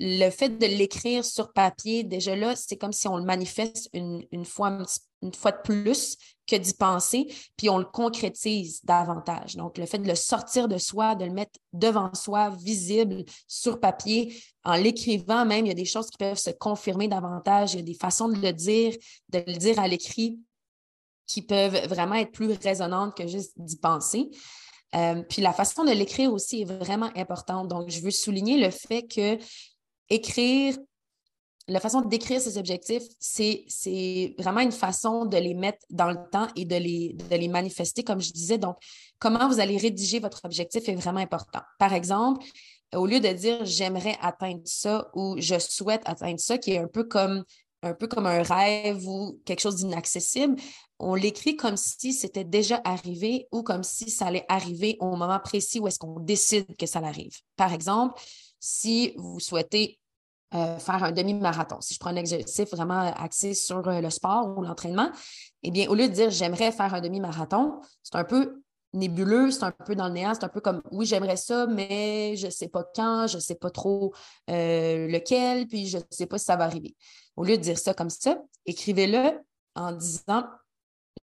le 0.00 0.30
fait 0.30 0.48
de 0.48 0.66
l'écrire 0.66 1.24
sur 1.24 1.52
papier, 1.52 2.04
déjà 2.04 2.34
là, 2.34 2.56
c'est 2.56 2.78
comme 2.78 2.92
si 2.92 3.06
on 3.06 3.18
le 3.18 3.24
manifeste 3.24 3.90
une, 3.92 4.44
fois, 4.46 4.78
une 5.22 5.34
fois 5.34 5.52
de 5.52 5.60
plus 5.62 6.16
que 6.46 6.56
d'y 6.56 6.74
penser, 6.74 7.32
puis 7.56 7.70
on 7.70 7.78
le 7.78 7.84
concrétise 7.84 8.80
davantage. 8.84 9.56
Donc, 9.56 9.78
le 9.78 9.86
fait 9.86 9.98
de 9.98 10.08
le 10.08 10.14
sortir 10.14 10.66
de 10.66 10.78
soi, 10.78 11.14
de 11.14 11.24
le 11.24 11.32
mettre 11.32 11.58
devant 11.72 12.12
soi, 12.14 12.50
visible 12.50 13.24
sur 13.46 13.78
papier, 13.78 14.34
en 14.64 14.74
l'écrivant 14.74 15.44
même, 15.44 15.66
il 15.66 15.68
y 15.68 15.72
a 15.72 15.74
des 15.74 15.84
choses 15.84 16.10
qui 16.10 16.18
peuvent 16.18 16.38
se 16.38 16.50
confirmer 16.50 17.08
davantage, 17.08 17.74
il 17.74 17.76
y 17.76 17.82
a 17.82 17.84
des 17.84 17.94
façons 17.94 18.28
de 18.28 18.40
le 18.40 18.52
dire, 18.52 18.94
de 19.28 19.42
le 19.46 19.56
dire 19.56 19.78
à 19.78 19.88
l'écrit 19.88 20.40
qui 21.26 21.42
peuvent 21.42 21.86
vraiment 21.86 22.16
être 22.16 22.32
plus 22.32 22.52
résonantes 22.52 23.16
que 23.16 23.26
juste 23.28 23.52
d'y 23.56 23.76
penser. 23.76 24.30
Euh, 24.96 25.22
puis 25.22 25.40
la 25.40 25.52
façon 25.52 25.84
de 25.84 25.92
l'écrire 25.92 26.32
aussi 26.32 26.62
est 26.62 26.64
vraiment 26.64 27.10
importante. 27.14 27.68
Donc, 27.68 27.88
je 27.88 28.00
veux 28.00 28.10
souligner 28.10 28.58
le 28.58 28.70
fait 28.70 29.06
que 29.06 29.38
écrire, 30.08 30.76
la 31.70 31.80
façon 31.80 32.00
d'écrire 32.00 32.40
ces 32.40 32.58
objectifs, 32.58 33.04
c'est 33.18 34.34
vraiment 34.38 34.60
une 34.60 34.72
façon 34.72 35.24
de 35.24 35.36
les 35.36 35.54
mettre 35.54 35.78
dans 35.88 36.10
le 36.10 36.18
temps 36.30 36.48
et 36.56 36.64
de 36.64 36.76
les, 36.76 37.14
de 37.30 37.36
les 37.36 37.48
manifester, 37.48 38.02
comme 38.02 38.20
je 38.20 38.32
disais. 38.32 38.58
Donc, 38.58 38.76
comment 39.18 39.48
vous 39.48 39.60
allez 39.60 39.76
rédiger 39.76 40.18
votre 40.18 40.44
objectif 40.44 40.88
est 40.88 40.96
vraiment 40.96 41.20
important. 41.20 41.60
Par 41.78 41.92
exemple, 41.92 42.44
au 42.94 43.06
lieu 43.06 43.20
de 43.20 43.28
dire 43.28 43.64
j'aimerais 43.64 44.16
atteindre 44.20 44.62
ça 44.64 45.08
ou 45.14 45.36
je 45.38 45.58
souhaite 45.60 46.02
atteindre 46.06 46.40
ça, 46.40 46.58
qui 46.58 46.72
est 46.72 46.78
un 46.78 46.88
peu 46.88 47.04
comme 47.04 47.44
un 47.82 47.94
peu 47.94 48.08
comme 48.08 48.26
un 48.26 48.42
rêve 48.42 49.06
ou 49.08 49.40
quelque 49.44 49.60
chose 49.60 49.76
d'inaccessible, 49.76 50.56
on 50.98 51.14
l'écrit 51.14 51.56
comme 51.56 51.76
si 51.76 52.12
c'était 52.12 52.44
déjà 52.44 52.80
arrivé 52.84 53.46
ou 53.52 53.62
comme 53.62 53.84
si 53.84 54.10
ça 54.10 54.26
allait 54.26 54.44
arriver 54.48 54.96
au 55.00 55.16
moment 55.16 55.38
précis 55.38 55.80
où 55.80 55.88
est-ce 55.88 55.98
qu'on 55.98 56.20
décide 56.20 56.76
que 56.76 56.84
ça 56.84 56.98
arrive. 56.98 57.38
Par 57.56 57.72
exemple, 57.72 58.20
si 58.58 59.14
vous 59.16 59.40
souhaitez 59.40 59.99
euh, 60.54 60.78
faire 60.78 61.04
un 61.04 61.12
demi-marathon. 61.12 61.80
Si 61.80 61.94
je 61.94 61.98
prends 61.98 62.10
un 62.10 62.16
exercice 62.16 62.68
vraiment 62.70 63.12
axé 63.14 63.54
sur 63.54 63.86
euh, 63.86 64.00
le 64.00 64.10
sport 64.10 64.56
ou 64.56 64.62
l'entraînement, 64.62 65.10
eh 65.62 65.70
bien, 65.70 65.88
au 65.88 65.94
lieu 65.94 66.08
de 66.08 66.12
dire 66.12 66.30
j'aimerais 66.30 66.72
faire 66.72 66.92
un 66.92 67.00
demi-marathon, 67.00 67.80
c'est 68.02 68.16
un 68.16 68.24
peu 68.24 68.62
nébuleux, 68.92 69.50
c'est 69.50 69.62
un 69.62 69.70
peu 69.70 69.94
dans 69.94 70.08
le 70.08 70.14
néant, 70.14 70.34
c'est 70.34 70.44
un 70.44 70.48
peu 70.48 70.60
comme 70.60 70.82
oui, 70.90 71.06
j'aimerais 71.06 71.36
ça, 71.36 71.66
mais 71.66 72.34
je 72.36 72.46
ne 72.46 72.50
sais 72.50 72.68
pas 72.68 72.84
quand, 72.94 73.26
je 73.28 73.36
ne 73.36 73.40
sais 73.40 73.54
pas 73.54 73.70
trop 73.70 74.12
euh, 74.50 75.06
lequel, 75.06 75.66
puis 75.68 75.86
je 75.86 75.98
ne 75.98 76.02
sais 76.10 76.26
pas 76.26 76.38
si 76.38 76.46
ça 76.46 76.56
va 76.56 76.64
arriver. 76.64 76.96
Au 77.36 77.44
lieu 77.44 77.56
de 77.56 77.62
dire 77.62 77.78
ça 77.78 77.94
comme 77.94 78.10
ça, 78.10 78.38
écrivez-le 78.66 79.40
en 79.76 79.92
disant 79.92 80.44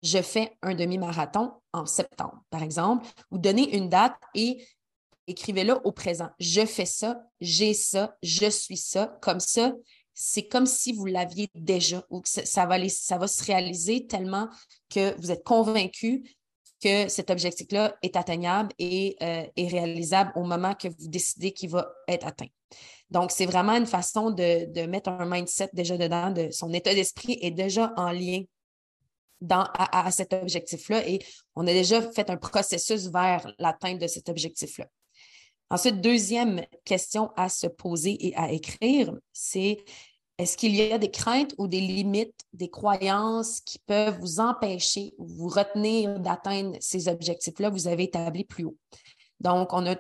je 0.03 0.23
fais 0.23 0.57
un 0.63 0.75
demi-marathon 0.75 1.53
en 1.73 1.87
septembre, 1.87 2.41
par 2.51 2.63
exemple, 2.63 3.07
ou 3.31 3.39
donnez 3.39 3.77
une 3.77 3.89
date 3.89 4.15
et 4.35 4.65
écrivez-le 5.29 5.75
au 5.85 5.93
présent. 5.93 6.31
Je 6.41 6.65
fais 6.65 6.87
ça, 6.87 7.23
j'ai 7.41 7.75
ça, 7.75 8.17
je 8.23 8.51
suis 8.51 8.77
ça. 8.77 9.19
Comme 9.21 9.41
ça, 9.41 9.73
c'est 10.15 10.49
comme 10.49 10.67
si 10.67 10.93
vous 10.93 11.07
l'aviez 11.07 11.49
déjà 11.55 12.03
ou 12.11 12.21
que 12.21 12.29
ça 12.29 12.67
va, 12.67 12.79
se 12.89 13.45
réaliser 13.45 14.07
tellement 14.07 14.49
que 14.91 15.15
vous 15.21 15.31
êtes 15.31 15.45
convaincu 15.45 16.35
que 16.83 17.09
cet 17.09 17.31
objectif-là 17.31 17.97
est 18.03 18.17
atteignable 18.17 18.71
et 18.79 19.17
euh, 19.23 19.45
réalisable 19.57 20.33
au 20.35 20.45
moment 20.45 20.75
que 20.75 20.89
vous 20.89 21.09
décidez 21.09 21.53
qu'il 21.53 21.71
va 21.71 21.89
être 22.09 22.27
atteint. 22.27 22.49
Donc, 23.11 23.31
c'est 23.31 23.47
vraiment 23.47 23.73
une 23.73 23.87
façon 23.87 24.31
de, 24.31 24.87
mettre 24.87 25.11
un 25.11 25.25
mindset 25.25 25.71
déjà 25.73 25.97
dedans, 25.97 26.31
de 26.31 26.51
son 26.51 26.73
état 26.73 26.95
d'esprit 26.95 27.39
est 27.41 27.51
déjà 27.51 27.93
en 27.97 28.11
lien 28.11 28.43
dans, 29.41 29.67
à 29.73 30.11
cet 30.11 30.33
objectif-là 30.33 31.07
et 31.07 31.21
on 31.55 31.67
a 31.67 31.73
déjà 31.73 32.03
fait 32.03 32.29
un 32.29 32.37
processus 32.37 33.07
vers 33.07 33.51
l'atteinte 33.59 34.01
de 34.01 34.09
cet 34.09 34.29
objectif-là. 34.29 34.87
Ensuite, 35.71 36.01
deuxième 36.01 36.63
question 36.85 37.31
à 37.37 37.49
se 37.49 37.67
poser 37.67 38.27
et 38.27 38.35
à 38.37 38.51
écrire, 38.53 39.13
c'est 39.33 39.85
est-ce 40.39 40.57
qu'il 40.57 40.75
y 40.75 40.93
a 40.93 40.99
des 40.99 41.11
craintes 41.11 41.55
ou 41.59 41.67
des 41.67 41.81
limites, 41.81 42.41
des 42.53 42.71
croyances 42.71 43.61
qui 43.61 43.79
peuvent 43.81 44.19
vous 44.21 44.41
empêcher 44.41 45.13
ou 45.19 45.27
vous 45.27 45.49
retenir 45.49 46.21
d'atteindre 46.21 46.77
ces 46.81 47.09
objectifs-là? 47.09 47.71
Que 47.71 47.75
vous 47.75 47.89
avez 47.89 48.05
établis 48.05 48.45
plus 48.45 48.65
haut? 48.65 48.77
Donc, 49.41 49.73
on 49.73 49.85
a 49.87 49.97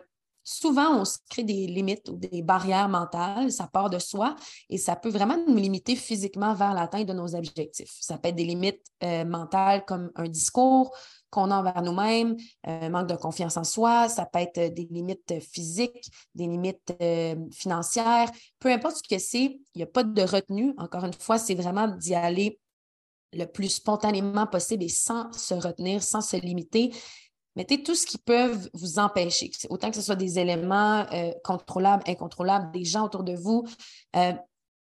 souvent, 0.49 1.01
on 1.01 1.05
se 1.05 1.19
crée 1.29 1.45
des 1.45 1.67
limites 1.67 2.09
ou 2.09 2.17
des 2.17 2.41
barrières 2.41 2.89
mentales, 2.89 3.53
ça 3.53 3.67
part 3.67 3.91
de 3.91 3.99
soi 3.99 4.35
et 4.71 4.79
ça 4.79 4.97
peut 4.97 5.11
vraiment 5.11 5.37
nous 5.47 5.57
limiter 5.57 5.95
physiquement 5.95 6.55
vers 6.55 6.73
l'atteinte 6.73 7.07
de 7.07 7.13
nos 7.13 7.35
objectifs. 7.35 7.95
Ça 8.01 8.17
peut 8.17 8.29
être 8.29 8.37
des 8.37 8.45
limites 8.45 8.83
euh, 9.03 9.27
mentales 9.27 9.85
comme 9.85 10.11
un 10.15 10.29
discours 10.29 10.97
qu'on 11.31 11.51
a 11.51 11.57
envers 11.57 11.83
nous-mêmes, 11.83 12.37
euh, 12.67 12.89
manque 12.89 13.09
de 13.09 13.17
confiance 13.17 13.57
en 13.57 13.65
soi, 13.65 14.09
ça 14.09 14.27
peut 14.27 14.39
être 14.39 14.75
des 14.75 14.89
limites 14.91 15.41
physiques, 15.41 16.11
des 16.35 16.47
limites 16.47 16.95
euh, 17.03 17.37
financières, 17.53 18.31
peu 18.59 18.71
importe 18.71 18.97
ce 18.97 19.15
que 19.15 19.21
c'est, 19.21 19.45
il 19.75 19.77
n'y 19.77 19.83
a 19.83 19.87
pas 19.87 20.05
de 20.05 20.23
retenue. 20.23 20.75
Encore 20.79 21.05
une 21.05 21.13
fois, 21.13 21.39
c'est 21.39 21.55
vraiment 21.55 21.89
d'y 21.89 22.15
aller 22.15 22.59
le 23.33 23.45
plus 23.45 23.69
spontanément 23.69 24.47
possible 24.47 24.85
et 24.85 24.89
sans 24.89 25.31
se 25.33 25.55
retenir, 25.55 26.03
sans 26.03 26.23
se 26.23 26.37
limiter 26.37 26.93
mettez 27.59 27.83
tout 27.83 27.97
ce 27.97 28.07
qui 28.07 28.19
peut 28.19 28.53
vous 28.73 28.99
empêcher, 29.01 29.51
autant 29.69 29.91
que 29.91 29.97
ce 29.97 30.03
soit 30.03 30.15
des 30.15 30.39
éléments 30.39 31.05
euh, 31.13 31.33
contrôlables, 31.43 32.05
incontrôlables, 32.07 32.71
des 32.71 32.85
gens 32.85 33.05
autour 33.05 33.25
de 33.25 33.35
vous. 33.35 33.67
Euh, 34.15 34.33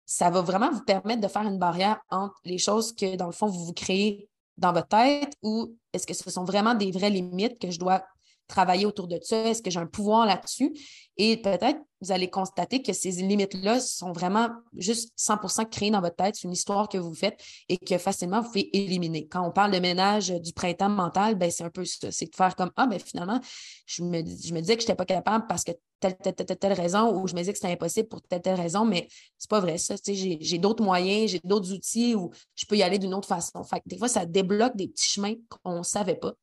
ça 0.04 0.28
va 0.28 0.42
vraiment 0.42 0.72
vous 0.72 0.82
permettre 0.82 1.20
de 1.20 1.28
faire 1.28 1.42
une 1.42 1.58
barrière 1.58 2.00
entre 2.10 2.38
les 2.44 2.58
choses 2.58 2.92
que, 2.92 3.14
dans 3.14 3.26
le 3.26 3.32
fond, 3.32 3.46
vous 3.46 3.64
vous 3.64 3.72
créez 3.72 4.28
dans 4.56 4.72
votre 4.72 4.88
tête 4.88 5.34
ou 5.42 5.76
est-ce 5.92 6.06
que 6.06 6.14
ce 6.14 6.30
sont 6.30 6.44
vraiment 6.44 6.74
des 6.74 6.90
vraies 6.90 7.10
limites 7.10 7.60
que 7.60 7.70
je 7.70 7.78
dois 7.78 8.04
travailler 8.46 8.86
autour 8.86 9.08
de 9.08 9.18
ça? 9.22 9.48
Est-ce 9.48 9.62
que 9.62 9.70
j'ai 9.70 9.80
un 9.80 9.86
pouvoir 9.86 10.26
là-dessus? 10.26 10.72
Et 11.16 11.36
peut-être 11.36 11.78
vous 12.00 12.12
allez 12.12 12.28
constater 12.28 12.82
que 12.82 12.92
ces 12.92 13.10
limites-là 13.10 13.80
sont 13.80 14.12
vraiment 14.12 14.48
juste 14.76 15.12
100% 15.16 15.68
créées 15.70 15.90
dans 15.90 16.00
votre 16.00 16.16
tête. 16.16 16.34
C'est 16.36 16.46
une 16.46 16.52
histoire 16.52 16.88
que 16.88 16.98
vous 16.98 17.14
faites 17.14 17.40
et 17.68 17.78
que 17.78 17.96
facilement 17.98 18.42
vous 18.42 18.48
pouvez 18.48 18.76
éliminer. 18.76 19.26
Quand 19.26 19.46
on 19.46 19.50
parle 19.50 19.70
de 19.70 19.78
ménage 19.78 20.28
du 20.28 20.52
printemps 20.52 20.90
mental, 20.90 21.36
ben, 21.36 21.50
c'est 21.50 21.64
un 21.64 21.70
peu 21.70 21.84
ça. 21.84 22.10
C'est 22.10 22.26
de 22.26 22.34
faire 22.34 22.54
comme 22.56 22.70
Ah, 22.76 22.86
ben 22.86 22.98
finalement, 22.98 23.40
je 23.86 24.02
me, 24.02 24.18
je 24.18 24.22
disais 24.22 24.76
que 24.76 24.82
je 24.82 24.86
n'étais 24.86 24.94
pas 24.94 25.06
capable 25.06 25.46
parce 25.46 25.64
que 25.64 25.72
telle, 26.00 26.16
telle, 26.16 26.34
telle, 26.34 26.58
telle, 26.58 26.72
raison 26.72 27.10
ou 27.16 27.26
je 27.26 27.34
me 27.34 27.38
disais 27.38 27.52
que 27.52 27.58
c'était 27.58 27.72
impossible 27.72 28.08
pour 28.08 28.20
telle, 28.22 28.42
telle 28.42 28.60
raison, 28.60 28.84
mais 28.84 29.08
c'est 29.38 29.48
pas 29.48 29.60
vrai 29.60 29.78
ça. 29.78 29.94
J'ai 30.06 30.58
d'autres 30.58 30.84
moyens, 30.84 31.30
j'ai 31.30 31.40
d'autres 31.42 31.72
outils 31.72 32.14
où 32.14 32.30
je 32.54 32.66
peux 32.66 32.76
y 32.76 32.82
aller 32.82 32.98
d'une 32.98 33.14
autre 33.14 33.28
façon. 33.28 33.62
Fait 33.64 33.82
des 33.86 33.96
fois, 33.96 34.08
ça 34.08 34.26
débloque 34.26 34.76
des 34.76 34.88
petits 34.88 35.06
chemins 35.06 35.34
qu'on 35.62 35.78
ne 35.78 35.82
savait 35.82 36.16
pas. 36.16 36.34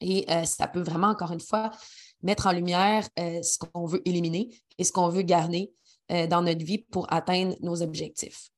Et 0.00 0.24
euh, 0.30 0.44
ça 0.44 0.66
peut 0.66 0.82
vraiment, 0.82 1.08
encore 1.08 1.32
une 1.32 1.40
fois, 1.40 1.70
mettre 2.22 2.46
en 2.46 2.52
lumière 2.52 3.06
euh, 3.18 3.42
ce 3.42 3.58
qu'on 3.58 3.86
veut 3.86 4.02
éliminer 4.06 4.48
et 4.78 4.84
ce 4.84 4.92
qu'on 4.92 5.08
veut 5.08 5.22
garder 5.22 5.72
euh, 6.10 6.26
dans 6.26 6.42
notre 6.42 6.64
vie 6.64 6.78
pour 6.78 7.12
atteindre 7.12 7.54
nos 7.60 7.82
objectifs. 7.82 8.48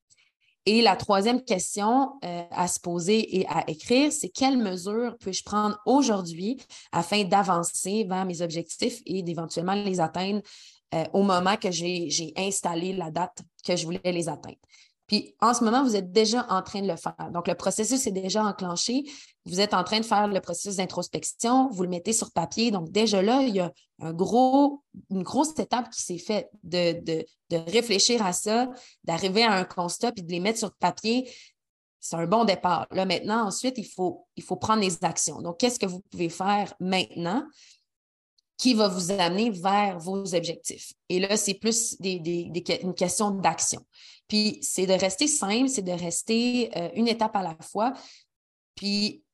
Et 0.64 0.80
la 0.80 0.94
troisième 0.94 1.42
question 1.42 2.20
à 2.22 2.68
se 2.68 2.78
poser 2.78 3.40
et 3.40 3.48
à 3.48 3.68
écrire, 3.68 4.12
c'est 4.12 4.28
quelles 4.28 4.58
mesures 4.58 5.16
puis-je 5.18 5.42
prendre 5.42 5.76
aujourd'hui 5.86 6.56
afin 6.92 7.24
d'avancer 7.24 8.06
vers 8.08 8.24
mes 8.24 8.42
objectifs 8.42 9.00
et 9.04 9.24
d'éventuellement 9.24 9.74
les 9.74 9.98
atteindre 9.98 10.40
au 11.12 11.24
moment 11.24 11.56
que 11.56 11.72
j'ai 11.72 12.32
installé 12.36 12.92
la 12.92 13.10
date 13.10 13.42
que 13.66 13.74
je 13.74 13.84
voulais 13.84 14.00
les 14.04 14.28
atteindre? 14.28 14.60
Puis 15.12 15.34
en 15.42 15.52
ce 15.52 15.62
moment, 15.62 15.84
vous 15.84 15.94
êtes 15.94 16.10
déjà 16.10 16.46
en 16.48 16.62
train 16.62 16.80
de 16.80 16.88
le 16.88 16.96
faire. 16.96 17.30
Donc, 17.34 17.46
le 17.46 17.54
processus 17.54 18.06
est 18.06 18.12
déjà 18.12 18.42
enclenché. 18.42 19.04
Vous 19.44 19.60
êtes 19.60 19.74
en 19.74 19.84
train 19.84 20.00
de 20.00 20.06
faire 20.06 20.26
le 20.26 20.40
processus 20.40 20.76
d'introspection, 20.76 21.68
vous 21.68 21.82
le 21.82 21.90
mettez 21.90 22.14
sur 22.14 22.32
papier. 22.32 22.70
Donc, 22.70 22.90
déjà 22.90 23.20
là, 23.20 23.42
il 23.42 23.54
y 23.54 23.60
a 23.60 23.70
une 24.00 25.22
grosse 25.22 25.58
étape 25.58 25.90
qui 25.90 26.00
s'est 26.00 26.16
faite 26.16 26.48
de, 26.62 27.26
réfléchir 27.50 28.24
à 28.24 28.32
ça, 28.32 28.70
d'arriver 29.04 29.42
à 29.42 29.52
un 29.52 29.64
constat 29.64 30.12
puis 30.12 30.22
de 30.22 30.32
les 30.32 30.40
mettre 30.40 30.58
sur 30.58 30.72
papier. 30.76 31.30
C'est 32.00 32.16
un 32.16 32.26
bon 32.26 32.46
départ. 32.46 32.86
Là, 32.90 33.04
maintenant, 33.04 33.46
ensuite, 33.46 33.76
il 33.76 33.86
faut, 33.86 34.26
il 34.36 34.42
faut 34.42 34.56
prendre 34.56 34.80
les 34.80 35.04
actions. 35.04 35.42
Donc, 35.42 35.58
qu'est-ce 35.58 35.78
que 35.78 35.84
vous 35.84 36.00
pouvez 36.10 36.30
faire 36.30 36.72
maintenant? 36.80 37.44
Qui 38.62 38.74
va 38.74 38.86
vous 38.86 39.10
amener 39.10 39.50
vers 39.50 39.98
vos 39.98 40.36
objectifs. 40.36 40.92
Et 41.08 41.18
là, 41.18 41.36
c'est 41.36 41.54
plus 41.54 41.96
une 42.00 42.94
question 42.94 43.32
d'action. 43.32 43.84
Puis 44.28 44.60
c'est 44.62 44.86
de 44.86 44.92
rester 44.92 45.26
simple, 45.26 45.68
c'est 45.68 45.82
de 45.82 45.90
rester 45.90 46.70
euh, 46.76 46.88
une 46.94 47.08
étape 47.08 47.34
à 47.34 47.42
la 47.42 47.56
fois. 47.60 47.92
Puis 48.76 49.24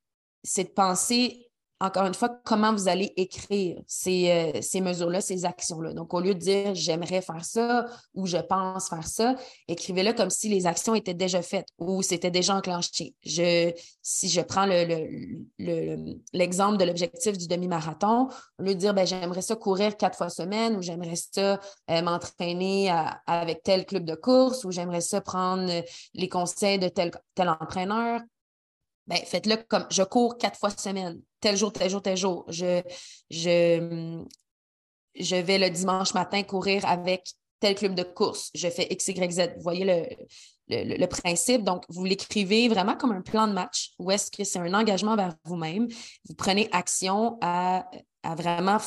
c'est 0.42 0.64
de 0.64 0.70
penser 0.70 1.47
encore 1.80 2.06
une 2.06 2.14
fois, 2.14 2.30
comment 2.44 2.72
vous 2.72 2.88
allez 2.88 3.12
écrire 3.16 3.80
ces, 3.86 4.30
euh, 4.30 4.60
ces 4.62 4.80
mesures-là, 4.80 5.20
ces 5.20 5.44
actions-là? 5.44 5.92
Donc, 5.92 6.12
au 6.12 6.20
lieu 6.20 6.34
de 6.34 6.40
dire 6.40 6.74
j'aimerais 6.74 7.22
faire 7.22 7.44
ça 7.44 7.86
ou 8.14 8.26
je 8.26 8.38
pense 8.38 8.88
faire 8.88 9.06
ça, 9.06 9.36
écrivez-le 9.68 10.12
comme 10.12 10.30
si 10.30 10.48
les 10.48 10.66
actions 10.66 10.96
étaient 10.96 11.14
déjà 11.14 11.40
faites 11.40 11.68
ou 11.78 12.02
c'était 12.02 12.32
déjà 12.32 12.56
enclenché. 12.56 13.14
Si 14.02 14.28
je 14.28 14.40
prends 14.40 14.66
l'exemple 14.66 16.72
le, 16.72 16.78
de 16.78 16.84
l'objectif 16.84 17.38
du 17.38 17.46
demi-marathon, 17.46 18.28
au 18.58 18.62
lieu 18.62 18.74
de 18.74 18.80
dire 18.80 18.94
ben, 18.94 19.06
j'aimerais 19.06 19.42
ça 19.42 19.54
courir 19.54 19.96
quatre 19.96 20.18
fois 20.18 20.30
semaine 20.30 20.76
ou 20.76 20.82
j'aimerais 20.82 21.16
ça 21.16 21.60
euh, 21.90 22.02
m'entraîner 22.02 22.90
avec 23.26 23.62
tel 23.62 23.86
club 23.86 24.04
de 24.04 24.16
course 24.16 24.64
ou 24.64 24.72
j'aimerais 24.72 25.00
ça 25.00 25.20
prendre 25.20 25.70
les 26.14 26.28
conseils 26.28 26.78
de 26.78 26.88
tel 26.88 27.12
entraîneur, 27.36 28.20
ben, 29.08 29.18
faites-le 29.24 29.56
comme 29.68 29.86
je 29.90 30.02
cours 30.02 30.36
quatre 30.36 30.58
fois 30.58 30.70
semaine, 30.70 31.20
tel 31.40 31.56
jour, 31.56 31.72
tel 31.72 31.88
jour, 31.88 32.02
tel 32.02 32.16
jour. 32.16 32.44
Je, 32.48 32.82
je, 33.30 34.22
je 35.14 35.36
vais 35.36 35.58
le 35.58 35.70
dimanche 35.70 36.12
matin 36.12 36.42
courir 36.42 36.84
avec 36.84 37.32
tel 37.58 37.74
club 37.74 37.94
de 37.94 38.02
course. 38.02 38.50
Je 38.54 38.68
fais 38.68 38.86
X, 38.90 39.08
Y, 39.08 39.32
Z. 39.32 39.40
Vous 39.56 39.62
voyez 39.62 39.86
le, 39.86 40.06
le, 40.68 41.06
principe. 41.06 41.64
Donc, 41.64 41.84
vous 41.88 42.04
l'écrivez 42.04 42.68
vraiment 42.68 42.96
comme 42.96 43.12
un 43.12 43.22
plan 43.22 43.48
de 43.48 43.54
match 43.54 43.92
ou 43.98 44.10
est-ce 44.10 44.30
que 44.30 44.44
c'est 44.44 44.58
un 44.58 44.74
engagement 44.74 45.16
vers 45.16 45.34
vous-même. 45.44 45.88
Vous 46.28 46.34
prenez 46.34 46.68
action 46.70 47.38
à, 47.40 47.90
à 48.22 48.34
vraiment 48.34 48.78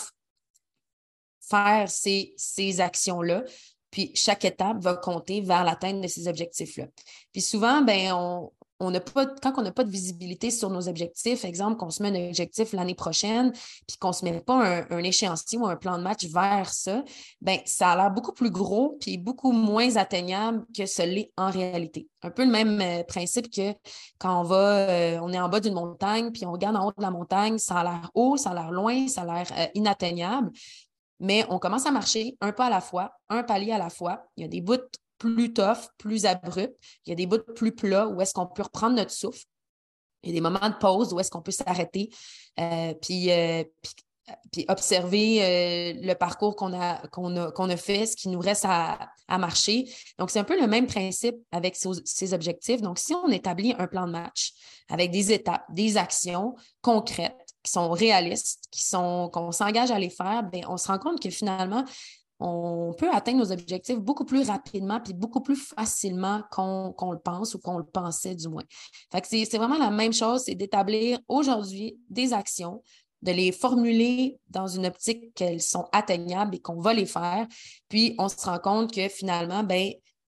faire 1.41 1.89
ces, 1.89 2.35
ces 2.37 2.79
actions-là. 2.79 3.43
Puis 3.89 4.11
chaque 4.13 4.45
étape 4.45 4.77
va 4.77 4.93
compter 4.93 5.41
vers 5.41 5.63
l'atteinte 5.63 5.99
de 5.99 6.07
ces 6.07 6.27
objectifs-là. 6.27 6.85
Puis 7.33 7.41
souvent, 7.41 7.81
ben, 7.81 8.13
on, 8.13 8.51
on 8.81 8.91
pas, 8.99 9.27
quand 9.41 9.53
on 9.57 9.61
n'a 9.61 9.71
pas 9.71 9.83
de 9.83 9.91
visibilité 9.91 10.49
sur 10.49 10.69
nos 10.69 10.89
objectifs, 10.89 11.45
exemple, 11.45 11.77
qu'on 11.77 11.91
se 11.91 12.01
met 12.01 12.09
un 12.09 12.29
objectif 12.29 12.73
l'année 12.73 12.95
prochaine, 12.95 13.51
puis 13.51 13.97
qu'on 13.99 14.09
ne 14.09 14.13
se 14.13 14.25
met 14.25 14.39
pas 14.41 14.85
un, 14.89 15.03
échéancier 15.03 15.59
ou 15.59 15.67
un 15.67 15.75
plan 15.75 15.97
de 15.97 16.03
match 16.03 16.25
vers 16.25 16.73
ça, 16.73 17.03
ben 17.41 17.59
ça 17.65 17.91
a 17.91 17.95
l'air 17.95 18.11
beaucoup 18.11 18.33
plus 18.33 18.49
gros 18.49 18.97
puis 18.99 19.17
beaucoup 19.17 19.51
moins 19.51 19.95
atteignable 19.97 20.65
que 20.75 20.85
ce 20.85 21.03
l'est 21.03 21.31
en 21.37 21.51
réalité. 21.51 22.07
Un 22.23 22.31
peu 22.31 22.43
le 22.43 22.51
même 22.51 22.81
euh, 22.81 23.03
principe 23.03 23.53
que 23.53 23.73
quand 24.17 24.41
on 24.41 24.43
va, 24.43 24.89
euh, 24.89 25.19
on 25.21 25.31
est 25.31 25.39
en 25.39 25.49
bas 25.49 25.59
d'une 25.59 25.73
montagne, 25.73 26.31
puis 26.31 26.45
on 26.45 26.51
regarde 26.51 26.75
en 26.75 26.87
haut 26.87 26.93
de 26.95 27.01
la 27.01 27.11
montagne, 27.11 27.57
ça 27.57 27.77
a 27.77 27.83
l'air 27.83 28.11
haut, 28.15 28.37
ça 28.37 28.51
a 28.51 28.53
l'air 28.53 28.71
loin, 28.71 29.07
ça 29.07 29.21
a 29.21 29.25
l'air 29.25 29.47
euh, 29.57 29.67
inatteignable. 29.75 30.51
Mais 31.19 31.45
on 31.49 31.59
commence 31.59 31.85
à 31.85 31.91
marcher 31.91 32.35
un 32.41 32.51
pas 32.51 32.65
à 32.65 32.69
la 32.71 32.81
fois, 32.81 33.13
un 33.29 33.43
palier 33.43 33.71
à 33.71 33.77
la 33.77 33.91
fois. 33.91 34.23
Il 34.37 34.41
y 34.41 34.45
a 34.45 34.47
des 34.47 34.61
bouts 34.61 34.77
plus 35.21 35.53
tough, 35.53 35.89
plus 35.99 36.25
abrupt. 36.25 36.75
Il 37.05 37.09
y 37.09 37.11
a 37.11 37.15
des 37.15 37.27
bouts 37.27 37.43
plus 37.55 37.73
plats 37.73 38.07
où 38.07 38.19
est-ce 38.21 38.33
qu'on 38.33 38.47
peut 38.47 38.63
reprendre 38.63 38.95
notre 38.95 39.11
souffle. 39.11 39.43
Il 40.23 40.29
y 40.29 40.33
a 40.33 40.35
des 40.35 40.41
moments 40.41 40.67
de 40.67 40.75
pause 40.79 41.13
où 41.13 41.19
est-ce 41.19 41.29
qu'on 41.29 41.41
peut 41.41 41.51
s'arrêter, 41.51 42.09
euh, 42.59 42.93
puis, 42.95 43.31
euh, 43.31 43.63
puis, 44.51 44.65
observer 44.67 45.43
euh, 45.43 45.93
le 46.01 46.13
parcours 46.13 46.55
qu'on 46.55 46.79
a, 46.79 47.07
qu'on 47.07 47.35
a, 47.37 47.51
qu'on 47.51 47.69
a, 47.69 47.77
fait, 47.77 48.05
ce 48.05 48.15
qui 48.15 48.29
nous 48.29 48.39
reste 48.39 48.65
à, 48.65 49.09
à 49.27 49.37
marcher. 49.37 49.85
Donc, 50.17 50.31
c'est 50.31 50.39
un 50.39 50.43
peu 50.43 50.59
le 50.59 50.67
même 50.67 50.87
principe 50.87 51.35
avec 51.51 51.75
ces, 51.75 52.33
objectifs. 52.33 52.81
Donc, 52.81 52.99
si 52.99 53.13
on 53.13 53.29
établit 53.29 53.73
un 53.77 53.87
plan 53.87 54.05
de 54.07 54.11
match 54.11 54.53
avec 54.89 55.11
des 55.11 55.31
étapes, 55.31 55.65
des 55.69 55.97
actions 55.97 56.55
concrètes, 56.81 57.35
qui 57.63 57.71
sont 57.71 57.91
réalistes, 57.91 58.65
qui 58.71 58.83
sont 58.83 59.29
qu'on 59.31 59.51
s'engage 59.51 59.91
à 59.91 59.99
les 59.99 60.09
faire, 60.09 60.43
bien, 60.43 60.63
on 60.67 60.77
se 60.77 60.87
rend 60.87 60.97
compte 60.97 61.21
que 61.21 61.29
finalement, 61.29 61.83
on 62.43 62.93
peut 62.97 63.09
atteindre 63.11 63.37
nos 63.37 63.51
objectifs 63.51 63.99
beaucoup 63.99 64.25
plus 64.25 64.49
rapidement 64.49 64.99
puis 64.99 65.13
beaucoup 65.13 65.41
plus 65.41 65.55
facilement 65.55 66.41
qu'on 66.51 67.11
le 67.11 67.19
pense 67.19 67.53
ou 67.53 67.59
qu'on 67.59 67.77
le 67.77 67.85
pensait 67.85 68.33
du 68.35 68.49
moins. 68.49 68.63
c'est 69.23 69.57
vraiment 69.57 69.77
la 69.77 69.91
même 69.91 70.11
chose, 70.11 70.43
c'est 70.45 70.55
d'établir 70.55 71.19
aujourd'hui 71.27 71.99
des 72.09 72.33
actions, 72.33 72.81
de 73.21 73.31
les 73.31 73.51
formuler 73.51 74.39
dans 74.49 74.65
une 74.65 74.87
optique 74.87 75.35
qu'elles 75.35 75.61
sont 75.61 75.87
atteignables 75.91 76.55
et 76.55 76.59
qu'on 76.59 76.81
va 76.81 76.95
les 76.95 77.05
faire. 77.05 77.45
Puis 77.87 78.15
on 78.17 78.27
se 78.27 78.43
rend 78.43 78.57
compte 78.57 78.91
que 78.91 79.07
finalement, 79.07 79.63
ben, 79.63 79.93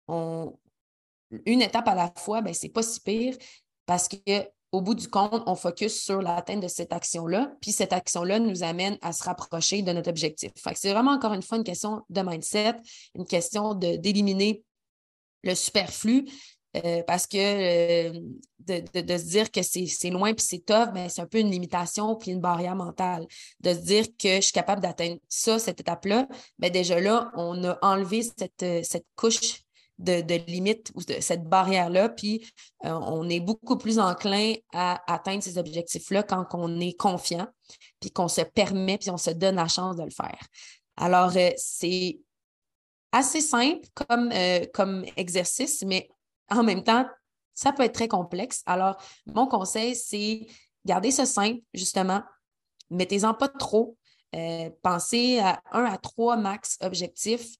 une 0.08 1.62
étape 1.62 1.86
à 1.86 1.94
la 1.94 2.12
fois, 2.16 2.42
ben, 2.42 2.52
c'est 2.52 2.68
pas 2.68 2.82
si 2.82 3.00
pire 3.00 3.36
parce 3.86 4.08
que 4.08 4.16
au 4.72 4.80
bout 4.80 4.94
du 4.94 5.08
compte, 5.08 5.42
on 5.46 5.54
focus 5.54 6.02
sur 6.02 6.22
l'atteinte 6.22 6.62
de 6.62 6.68
cette 6.68 6.92
action-là, 6.92 7.52
puis 7.60 7.72
cette 7.72 7.92
action-là 7.92 8.38
nous 8.38 8.62
amène 8.62 8.96
à 9.02 9.12
se 9.12 9.22
rapprocher 9.22 9.82
de 9.82 9.92
notre 9.92 10.08
objectif. 10.08 10.50
c'est 10.74 10.92
vraiment 10.92 11.12
encore 11.12 11.34
une 11.34 11.42
fois 11.42 11.58
une 11.58 11.64
question 11.64 12.02
de 12.08 12.22
mindset, 12.22 12.76
une 13.14 13.26
question 13.26 13.74
d'éliminer 13.74 14.64
le 15.44 15.54
superflu, 15.54 16.26
euh, 16.74 17.02
parce 17.06 17.26
que 17.26 17.36
euh, 17.36 18.20
de, 18.60 19.16
se 19.18 19.28
dire 19.28 19.50
que 19.50 19.60
c'est 19.62 20.08
loin 20.08 20.32
puis 20.32 20.46
c'est 20.48 20.64
tough, 20.64 20.90
ben, 20.94 21.10
c'est 21.10 21.20
un 21.20 21.26
peu 21.26 21.38
une 21.38 21.50
limitation 21.50 22.16
puis 22.16 22.30
une 22.30 22.40
barrière 22.40 22.76
mentale. 22.76 23.26
De 23.60 23.74
se 23.74 23.80
dire 23.80 24.06
que 24.18 24.36
je 24.36 24.40
suis 24.40 24.52
capable 24.52 24.80
d'atteindre 24.80 25.18
ça, 25.28 25.58
cette 25.58 25.80
étape-là, 25.80 26.26
ben, 26.58 26.70
déjà 26.70 26.98
là, 26.98 27.30
on 27.36 27.62
a 27.64 27.78
enlevé 27.82 28.22
cette, 28.22 28.64
cette 28.86 29.04
couche 29.16 29.64
de, 30.02 30.46
limites 30.46 30.90
ou 30.94 31.02
de 31.02 31.14
cette 31.20 31.44
barrière-là. 31.44 32.08
Puis 32.08 32.46
euh, 32.84 32.90
on 32.90 33.28
est 33.28 33.40
beaucoup 33.40 33.76
plus 33.76 33.98
enclin 33.98 34.54
à 34.72 35.00
atteindre 35.12 35.42
ces 35.42 35.58
objectifs-là 35.58 36.22
quand 36.22 36.46
on 36.54 36.80
est 36.80 36.96
confiant, 36.98 37.48
puis 38.00 38.10
qu'on 38.10 38.28
se 38.28 38.42
permet, 38.42 38.98
puis 38.98 39.10
on 39.10 39.16
se 39.16 39.30
donne 39.30 39.56
la 39.56 39.68
chance 39.68 39.96
de 39.96 40.04
le 40.04 40.10
faire. 40.10 40.46
Alors, 40.96 41.32
euh, 41.36 41.50
c'est 41.56 42.18
assez 43.12 43.40
simple 43.40 43.86
comme, 43.94 44.30
euh, 44.32 44.66
comme 44.72 45.04
exercice, 45.16 45.82
mais 45.86 46.08
en 46.50 46.62
même 46.62 46.82
temps, 46.82 47.06
ça 47.54 47.72
peut 47.72 47.82
être 47.82 47.94
très 47.94 48.08
complexe. 48.08 48.62
Alors, 48.66 48.96
mon 49.26 49.46
conseil, 49.46 49.94
c'est 49.94 50.46
garder 50.84 51.10
ça 51.10 51.26
simple, 51.26 51.60
justement. 51.74 52.22
Mettez-en 52.90 53.34
pas 53.34 53.48
trop. 53.48 53.96
Pensez 54.82 55.38
à 55.40 55.62
un 55.72 55.84
à 55.84 55.98
trois 55.98 56.38
max 56.38 56.78
objectifs 56.80 57.56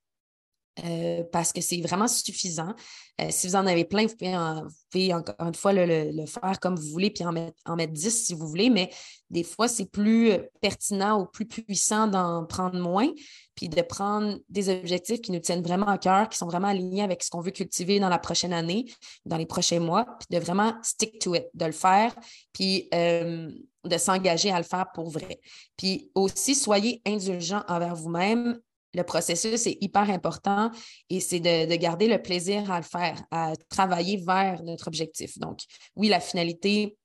euh, 0.85 1.23
parce 1.31 1.53
que 1.53 1.61
c'est 1.61 1.83
vraiment 1.83 2.09
suffisant. 2.09 2.75
Euh, 3.21 3.27
si 3.29 3.47
vous 3.47 3.57
en 3.57 3.67
avez 3.67 3.85
plein, 3.85 4.07
vous 4.07 4.17
pouvez, 4.17 5.13
encore 5.13 5.35
une 5.41 5.55
fois 5.55 5.75
le, 5.75 6.25
faire 6.25 6.59
comme 6.61 6.77
vous 6.77 6.89
voulez, 6.89 7.11
puis 7.11 7.25
en 7.25 7.33
mettre, 7.33 7.59
en 7.67 7.77
mettre 7.77 7.93
10 7.93 8.25
si 8.25 8.33
vous 8.33 8.49
voulez, 8.49 8.71
mais 8.71 8.91
des 9.29 9.43
fois, 9.43 9.69
c'est 9.69 9.85
plus 9.85 10.31
euh, 10.31 10.39
pertinent 10.63 11.21
ou 11.21 11.27
plus 11.27 11.45
puissant 11.45 12.07
d'en 12.07 12.47
prendre 12.47 12.81
moins, 12.81 13.09
puis 13.55 13.69
de 13.69 13.83
prendre 13.83 14.39
des 14.49 14.71
objectifs 14.71 15.21
qui 15.21 15.31
nous 15.31 15.41
tiennent 15.41 15.63
vraiment 15.63 15.89
à 15.89 15.99
cœur, 15.99 16.31
qui 16.31 16.39
sont 16.39 16.47
vraiment 16.47 16.69
alignés 16.69 17.03
avec 17.03 17.23
ce 17.23 17.29
qu'on 17.29 17.43
veut 17.43 17.51
cultiver 17.51 18.01
dans 18.01 18.09
la 18.09 18.19
prochaine 18.19 18.55
année, 18.55 18.87
dans 19.27 19.37
les 19.37 19.47
prochains 19.47 19.81
mois, 19.81 20.07
puis 20.21 20.39
de 20.39 20.43
vraiment 20.43 20.73
stick 20.83 21.19
to 21.19 21.35
it, 21.35 21.49
de 21.53 21.67
le 21.67 21.73
faire, 21.73 22.15
puis 22.55 22.89
de 22.93 23.99
s'engager 23.99 24.51
à 24.51 24.59
le 24.59 24.65
faire 24.65 24.87
pour 24.95 25.11
vrai. 25.11 25.39
Puis 25.77 26.11
aussi, 26.15 26.55
soyez 26.55 27.03
indulgent 27.05 27.63
envers 27.69 27.95
vous-même 27.95 28.59
le 28.95 29.05
processus 29.05 29.67
est 29.67 29.79
hyper 29.81 30.11
important 30.11 30.71
et 31.09 31.21
c'est 31.21 31.41
de, 31.41 31.75
garder 31.77 32.09
le 32.09 32.21
plaisir 32.21 32.71
à 32.71 32.79
le 32.79 32.85
faire, 32.85 33.23
à 33.31 33.55
travailler 33.69 34.19
vers 34.19 34.63
notre 34.63 34.89
objectif. 34.89 35.39
Donc, 35.39 35.61
oui, 35.97 36.09
la 36.09 36.21
finalité, 36.21 36.97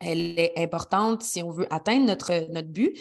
elle 0.00 0.38
est 0.38 0.52
importante 0.56 1.22
si 1.22 1.42
on 1.42 1.50
veut 1.50 1.72
atteindre 1.72 2.06
notre, 2.06 2.62
but, 2.62 2.98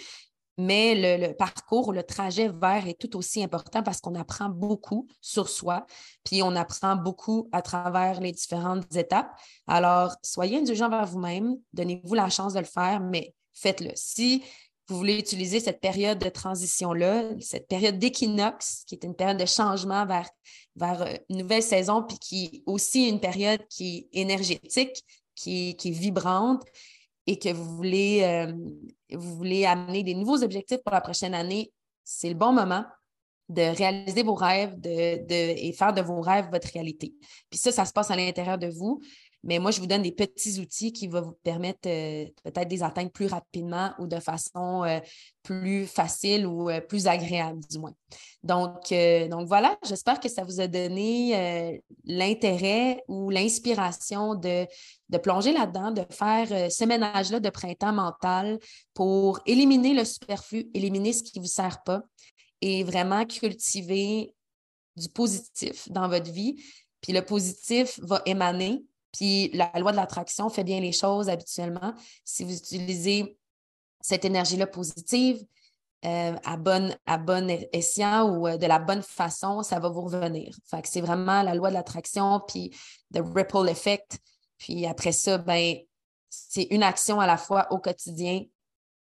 mais 0.57 1.17
le, 1.17 1.33
parcours, 1.33 1.93
le 1.93 2.03
trajet 2.03 2.49
vers 2.49 2.87
est 2.87 2.99
tout 2.99 3.15
aussi 3.17 3.43
important 3.43 3.83
parce 3.83 4.01
qu'on 4.01 4.15
apprend 4.15 4.49
beaucoup 4.49 5.07
sur 5.21 5.47
soi, 5.47 5.85
puis 6.23 6.41
on 6.43 6.55
apprend 6.55 6.95
beaucoup 6.95 7.49
à 7.51 7.61
travers 7.61 8.19
les 8.19 8.31
différentes 8.31 8.93
étapes. 8.95 9.31
Alors, 9.67 10.15
soyez 10.23 10.57
indulgents 10.57 10.89
vers 10.89 11.05
vous-même, 11.05 11.55
donnez-vous 11.73 12.13
la 12.13 12.29
chance 12.29 12.53
de 12.53 12.59
le 12.59 12.65
faire, 12.65 12.99
mais 12.99 13.33
faites-le. 13.53 13.91
Vous 14.89 14.97
voulez 14.97 15.19
utiliser 15.19 15.59
cette 15.59 15.79
période 15.79 16.19
de 16.19 16.29
transition-là, 16.29 17.23
cette 17.39 17.67
période 17.67 17.99
d'équinoxe, 17.99 18.83
qui 18.87 18.95
est 18.95 19.03
une 19.03 19.15
période 19.15 19.37
de 19.37 19.45
changement 19.45 20.05
vers, 20.05 20.29
vers 20.75 21.01
euh, 21.01 21.13
une 21.29 21.39
nouvelle 21.39 21.63
saison, 21.63 22.03
puis 22.03 22.17
qui 22.17 22.45
est 22.45 22.63
aussi 22.65 23.07
une 23.07 23.19
période 23.19 23.61
qui 23.69 24.09
est 24.11 24.21
énergétique, 24.21 25.03
qui 25.35 25.69
est, 25.69 25.89
vibrante, 25.89 26.63
et 27.27 27.37
que 27.37 27.53
vous 27.53 27.75
voulez, 27.75 28.21
euh, 28.23 28.51
vous 29.11 29.35
voulez 29.35 29.65
amener 29.65 30.03
des 30.03 30.15
nouveaux 30.15 30.43
objectifs 30.43 30.79
pour 30.83 30.93
la 30.93 31.01
prochaine 31.01 31.33
année, 31.33 31.71
c'est 32.03 32.29
le 32.29 32.35
bon 32.35 32.51
moment 32.51 32.83
de 33.49 33.61
réaliser 33.61 34.23
vos 34.23 34.35
rêves 34.35 34.79
de, 34.79 35.25
et 35.29 35.73
faire 35.73 35.93
de 35.93 36.01
vos 36.01 36.21
rêves 36.21 36.49
votre 36.51 36.71
réalité. 36.71 37.13
Puis 37.49 37.59
ça, 37.59 37.71
ça 37.71 37.85
se 37.85 37.93
passe 37.93 38.11
à 38.11 38.15
l'intérieur 38.15 38.57
de 38.57 38.67
vous. 38.67 39.01
Mais 39.43 39.57
moi, 39.59 39.71
je 39.71 39.79
vous 39.79 39.87
donne 39.87 40.01
des 40.01 40.11
petits 40.11 40.59
outils 40.59 40.91
qui 40.91 41.07
vont 41.07 41.21
vous 41.21 41.37
permettre 41.43 41.87
euh, 41.87 42.25
peut-être 42.43 42.67
de 42.67 42.73
les 42.73 42.83
atteindre 42.83 43.09
plus 43.09 43.27
rapidement 43.27 43.93
ou 43.97 44.05
de 44.05 44.19
façon 44.19 44.83
euh, 44.83 44.99
plus 45.43 45.87
facile 45.87 46.45
ou 46.45 46.69
euh, 46.69 46.81
plus 46.81 47.07
agréable, 47.07 47.61
du 47.69 47.79
moins. 47.79 47.93
Donc, 48.43 48.93
donc 49.29 49.47
voilà, 49.47 49.77
j'espère 49.85 50.19
que 50.21 50.29
ça 50.29 50.45
vous 50.45 50.61
a 50.61 50.67
donné 50.67 51.81
l'intérêt 52.05 53.03
ou 53.09 53.29
l'inspiration 53.29 54.33
de, 54.33 54.65
de 55.09 55.17
plonger 55.17 55.51
là-dedans, 55.51 55.91
de 55.91 56.05
faire 56.09 56.71
ce 56.71 56.85
ménage-là 56.85 57.41
de 57.41 57.49
printemps 57.49 57.91
mental 57.91 58.57
pour 58.93 59.41
éliminer 59.45 59.93
le 59.93 60.05
superflu, 60.05 60.69
éliminer 60.73 61.11
ce 61.11 61.21
qui 61.21 61.37
ne 61.37 61.43
vous 61.43 61.49
sert 61.49 61.83
pas 61.83 62.01
et 62.61 62.85
vraiment 62.85 63.25
cultiver 63.25 64.33
du 64.95 65.09
positif 65.09 65.91
dans 65.91 66.07
votre 66.07 66.31
vie. 66.31 66.63
Puis 67.01 67.11
le 67.11 67.23
positif 67.23 67.99
va 68.01 68.21
émaner 68.25 68.85
puis 69.11 69.49
la 69.53 69.71
loi 69.77 69.91
de 69.91 69.97
l'attraction 69.97 70.49
fait 70.49 70.63
bien 70.63 70.79
les 70.79 70.91
choses 70.91 71.29
habituellement. 71.29 71.93
Si 72.23 72.43
vous 72.43 72.55
utilisez 72.55 73.37
cette 74.01 74.25
énergie-là 74.25 74.67
positive 74.67 75.45
euh, 76.05 76.35
à, 76.45 76.55
bonne, 76.55 76.95
à 77.05 77.17
bon 77.17 77.49
escient 77.73 78.29
ou 78.29 78.47
euh, 78.47 78.57
de 78.57 78.65
la 78.65 78.79
bonne 78.79 79.01
façon, 79.01 79.63
ça 79.63 79.79
va 79.79 79.89
vous 79.89 80.01
revenir. 80.01 80.55
Fait 80.65 80.85
c'est 80.85 81.01
vraiment 81.01 81.43
la 81.43 81.55
loi 81.55 81.69
de 81.69 81.73
l'attraction, 81.73 82.41
puis 82.47 82.71
the 83.13 83.21
ripple 83.35 83.67
effect. 83.67 84.19
Puis 84.57 84.85
après 84.85 85.11
ça, 85.11 85.37
ben, 85.37 85.75
c'est 86.29 86.67
une 86.71 86.83
action 86.83 87.19
à 87.19 87.27
la 87.27 87.37
fois 87.37 87.67
au 87.71 87.79
quotidien 87.79 88.43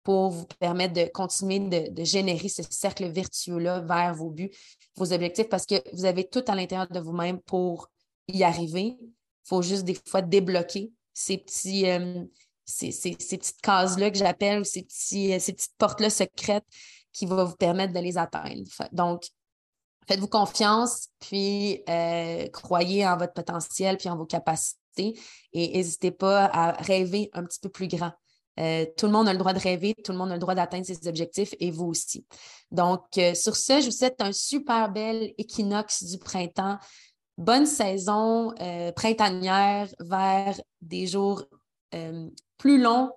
pour 0.03 0.29
vous 0.29 0.45
permettre 0.59 0.93
de 0.93 1.09
continuer 1.11 1.59
de, 1.59 1.91
de 1.91 2.03
générer 2.03 2.47
ce 2.47 2.61
cercle 2.69 3.09
vertueux-là 3.09 3.81
vers 3.81 4.13
vos 4.13 4.29
buts, 4.29 4.51
vos 4.95 5.11
objectifs, 5.11 5.49
parce 5.49 5.65
que 5.65 5.75
vous 5.93 6.05
avez 6.05 6.29
tout 6.29 6.43
à 6.47 6.55
l'intérieur 6.55 6.87
de 6.87 6.99
vous-même 6.99 7.41
pour 7.41 7.89
y 8.27 8.43
arriver. 8.43 8.95
Faut 9.45 9.61
juste 9.61 9.85
des 9.85 9.97
fois 10.07 10.21
débloquer 10.21 10.91
ces, 11.15 11.37
petits, 11.37 11.89
euh, 11.89 12.23
ces, 12.65 12.91
petites 12.91 13.61
cases-là 13.61 14.11
que 14.11 14.17
j'appelle, 14.17 14.65
ces, 14.65 14.83
petits, 14.83 15.33
euh, 15.33 15.39
ces 15.39 15.53
petites 15.53 15.77
portes-là 15.77 16.09
secrètes 16.09 16.65
qui 17.11 17.25
vont 17.25 17.45
vous 17.45 17.55
permettre 17.55 17.93
de 17.93 17.99
les 17.99 18.17
atteindre. 18.17 18.69
Donc, 18.91 19.25
faites-vous 20.07 20.27
confiance, 20.27 21.07
puis 21.19 21.81
euh, 21.89 22.47
croyez 22.49 23.07
en 23.07 23.17
votre 23.17 23.33
potentiel, 23.33 23.97
puis 23.97 24.09
en 24.09 24.17
vos 24.17 24.25
capacités, 24.25 25.17
et 25.53 25.77
n'hésitez 25.77 26.11
pas 26.11 26.45
à 26.45 26.71
rêver 26.73 27.29
un 27.33 27.43
petit 27.45 27.59
peu 27.59 27.69
plus 27.69 27.87
grand. 27.87 28.11
tout 28.57 29.05
le 29.05 29.11
monde 29.11 29.27
a 29.27 29.33
le 29.33 29.39
droit 29.39 29.53
de 29.53 29.59
rêver, 29.59 29.95
tout 30.03 30.11
le 30.11 30.17
monde 30.17 30.31
a 30.31 30.33
le 30.33 30.39
droit 30.39 30.55
d'atteindre 30.55 30.85
ses 30.85 31.07
objectifs 31.07 31.53
et 31.59 31.71
vous 31.71 31.85
aussi. 31.85 32.25
Donc, 32.71 33.01
sur 33.33 33.55
ce, 33.55 33.79
je 33.79 33.85
vous 33.85 33.91
souhaite 33.91 34.21
un 34.21 34.31
super 34.31 34.91
bel 34.91 35.33
équinoxe 35.37 36.03
du 36.03 36.17
printemps 36.17 36.77
bonne 37.37 37.65
saison 37.65 38.53
euh, 38.61 38.91
printanière 38.91 39.87
vers 39.99 40.59
des 40.81 41.07
jours 41.07 41.43
euh, 41.93 42.29
plus 42.57 42.81
longs, 42.81 43.11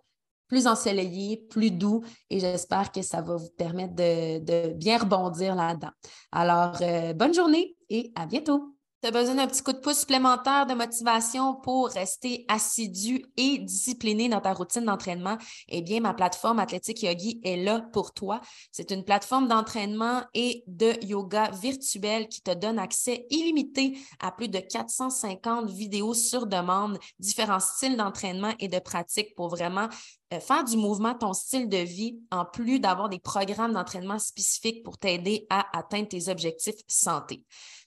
plus 0.48 0.66
ensoleillés, 0.66 1.36
plus 1.50 1.70
doux 1.70 2.02
et 2.30 2.40
j'espère 2.40 2.90
que 2.90 3.02
ça 3.02 3.20
va 3.20 3.36
vous 3.36 3.50
permettre 3.56 3.94
de, 3.94 4.72
bien 4.74 4.98
rebondir 4.98 5.54
là-dedans. 5.54 5.90
Alors, 6.32 6.76
euh, 6.80 7.12
bonne 7.12 7.34
journée 7.34 7.76
et 7.90 8.12
à 8.14 8.26
bientôt. 8.26 8.74
Tu 9.00 9.06
as 9.06 9.12
besoin 9.12 9.36
d'un 9.36 9.46
petit 9.46 9.62
coup 9.62 9.72
de 9.72 9.78
pouce 9.78 10.00
supplémentaire 10.00 10.66
de 10.66 10.74
motivation 10.74 11.54
pour 11.54 11.88
rester 11.88 12.44
assidu 12.48 13.24
et 13.36 13.58
discipliné 13.58 14.28
dans 14.28 14.40
ta 14.40 14.52
routine 14.52 14.86
d'entraînement, 14.86 15.38
eh 15.68 15.82
bien, 15.82 16.00
ma 16.00 16.14
plateforme 16.14 16.58
Athlétique 16.58 17.04
Yogi 17.04 17.40
est 17.44 17.62
là 17.62 17.80
pour 17.92 18.12
toi. 18.12 18.40
C'est 18.72 18.90
une 18.90 19.04
plateforme 19.04 19.46
d'entraînement 19.46 20.22
et 20.34 20.64
de 20.66 20.94
yoga 21.04 21.48
virtuel 21.52 22.26
qui 22.26 22.42
te 22.42 22.52
donne 22.52 22.80
accès 22.80 23.24
illimité 23.30 23.96
à 24.18 24.32
plus 24.32 24.48
de 24.48 24.58
450 24.58 25.70
vidéos 25.70 26.14
sur 26.14 26.48
demande, 26.48 26.98
différents 27.20 27.60
styles 27.60 27.96
d'entraînement 27.96 28.54
et 28.58 28.66
de 28.66 28.80
pratique 28.80 29.36
pour 29.36 29.48
vraiment 29.48 29.88
euh, 30.34 30.40
faire 30.40 30.64
du 30.64 30.76
mouvement 30.76 31.14
ton 31.14 31.34
style 31.34 31.68
de 31.68 31.78
vie, 31.78 32.18
en 32.32 32.44
plus 32.44 32.80
d'avoir 32.80 33.08
des 33.08 33.20
programmes 33.20 33.74
d'entraînement 33.74 34.18
spécifiques 34.18 34.82
pour 34.82 34.98
t'aider 34.98 35.46
à 35.50 35.66
atteindre 35.78 36.08
tes 36.08 36.28
objectifs 36.28 36.82
santé. 36.88 37.44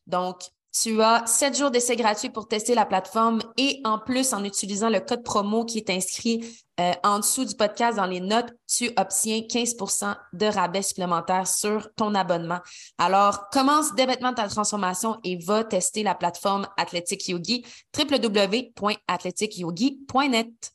Donc, 0.07 0.43
tu 0.71 1.01
as 1.01 1.25
sept 1.25 1.57
jours 1.57 1.71
d'essai 1.71 1.95
gratuit 1.95 2.29
pour 2.29 2.47
tester 2.47 2.75
la 2.75 2.85
plateforme 2.85 3.39
et 3.57 3.81
en 3.83 3.97
plus, 3.99 4.33
en 4.33 4.43
utilisant 4.43 4.89
le 4.89 4.99
code 4.99 5.23
promo 5.23 5.65
qui 5.65 5.79
est 5.79 5.89
inscrit 5.89 6.45
euh, 6.79 6.93
en 7.03 7.17
dessous 7.19 7.45
du 7.45 7.55
podcast 7.55 7.97
dans 7.97 8.05
les 8.05 8.21
notes, 8.21 8.53
tu 8.67 8.91
obtiens 8.97 9.39
15% 9.39 10.15
de 10.33 10.45
rabais 10.45 10.81
supplémentaire 10.81 11.47
sur 11.47 11.89
ton 11.95 12.15
abonnement. 12.15 12.59
Alors, 12.97 13.49
commence 13.49 13.93
dès 13.95 14.07
maintenant 14.07 14.33
ta 14.33 14.47
transformation 14.47 15.19
et 15.23 15.37
va 15.37 15.63
tester 15.63 16.03
la 16.03 16.15
plateforme 16.15 16.67
Athletic 16.77 17.27
Yogi, 17.27 17.65
www.athleticyogi.net. 17.97 20.71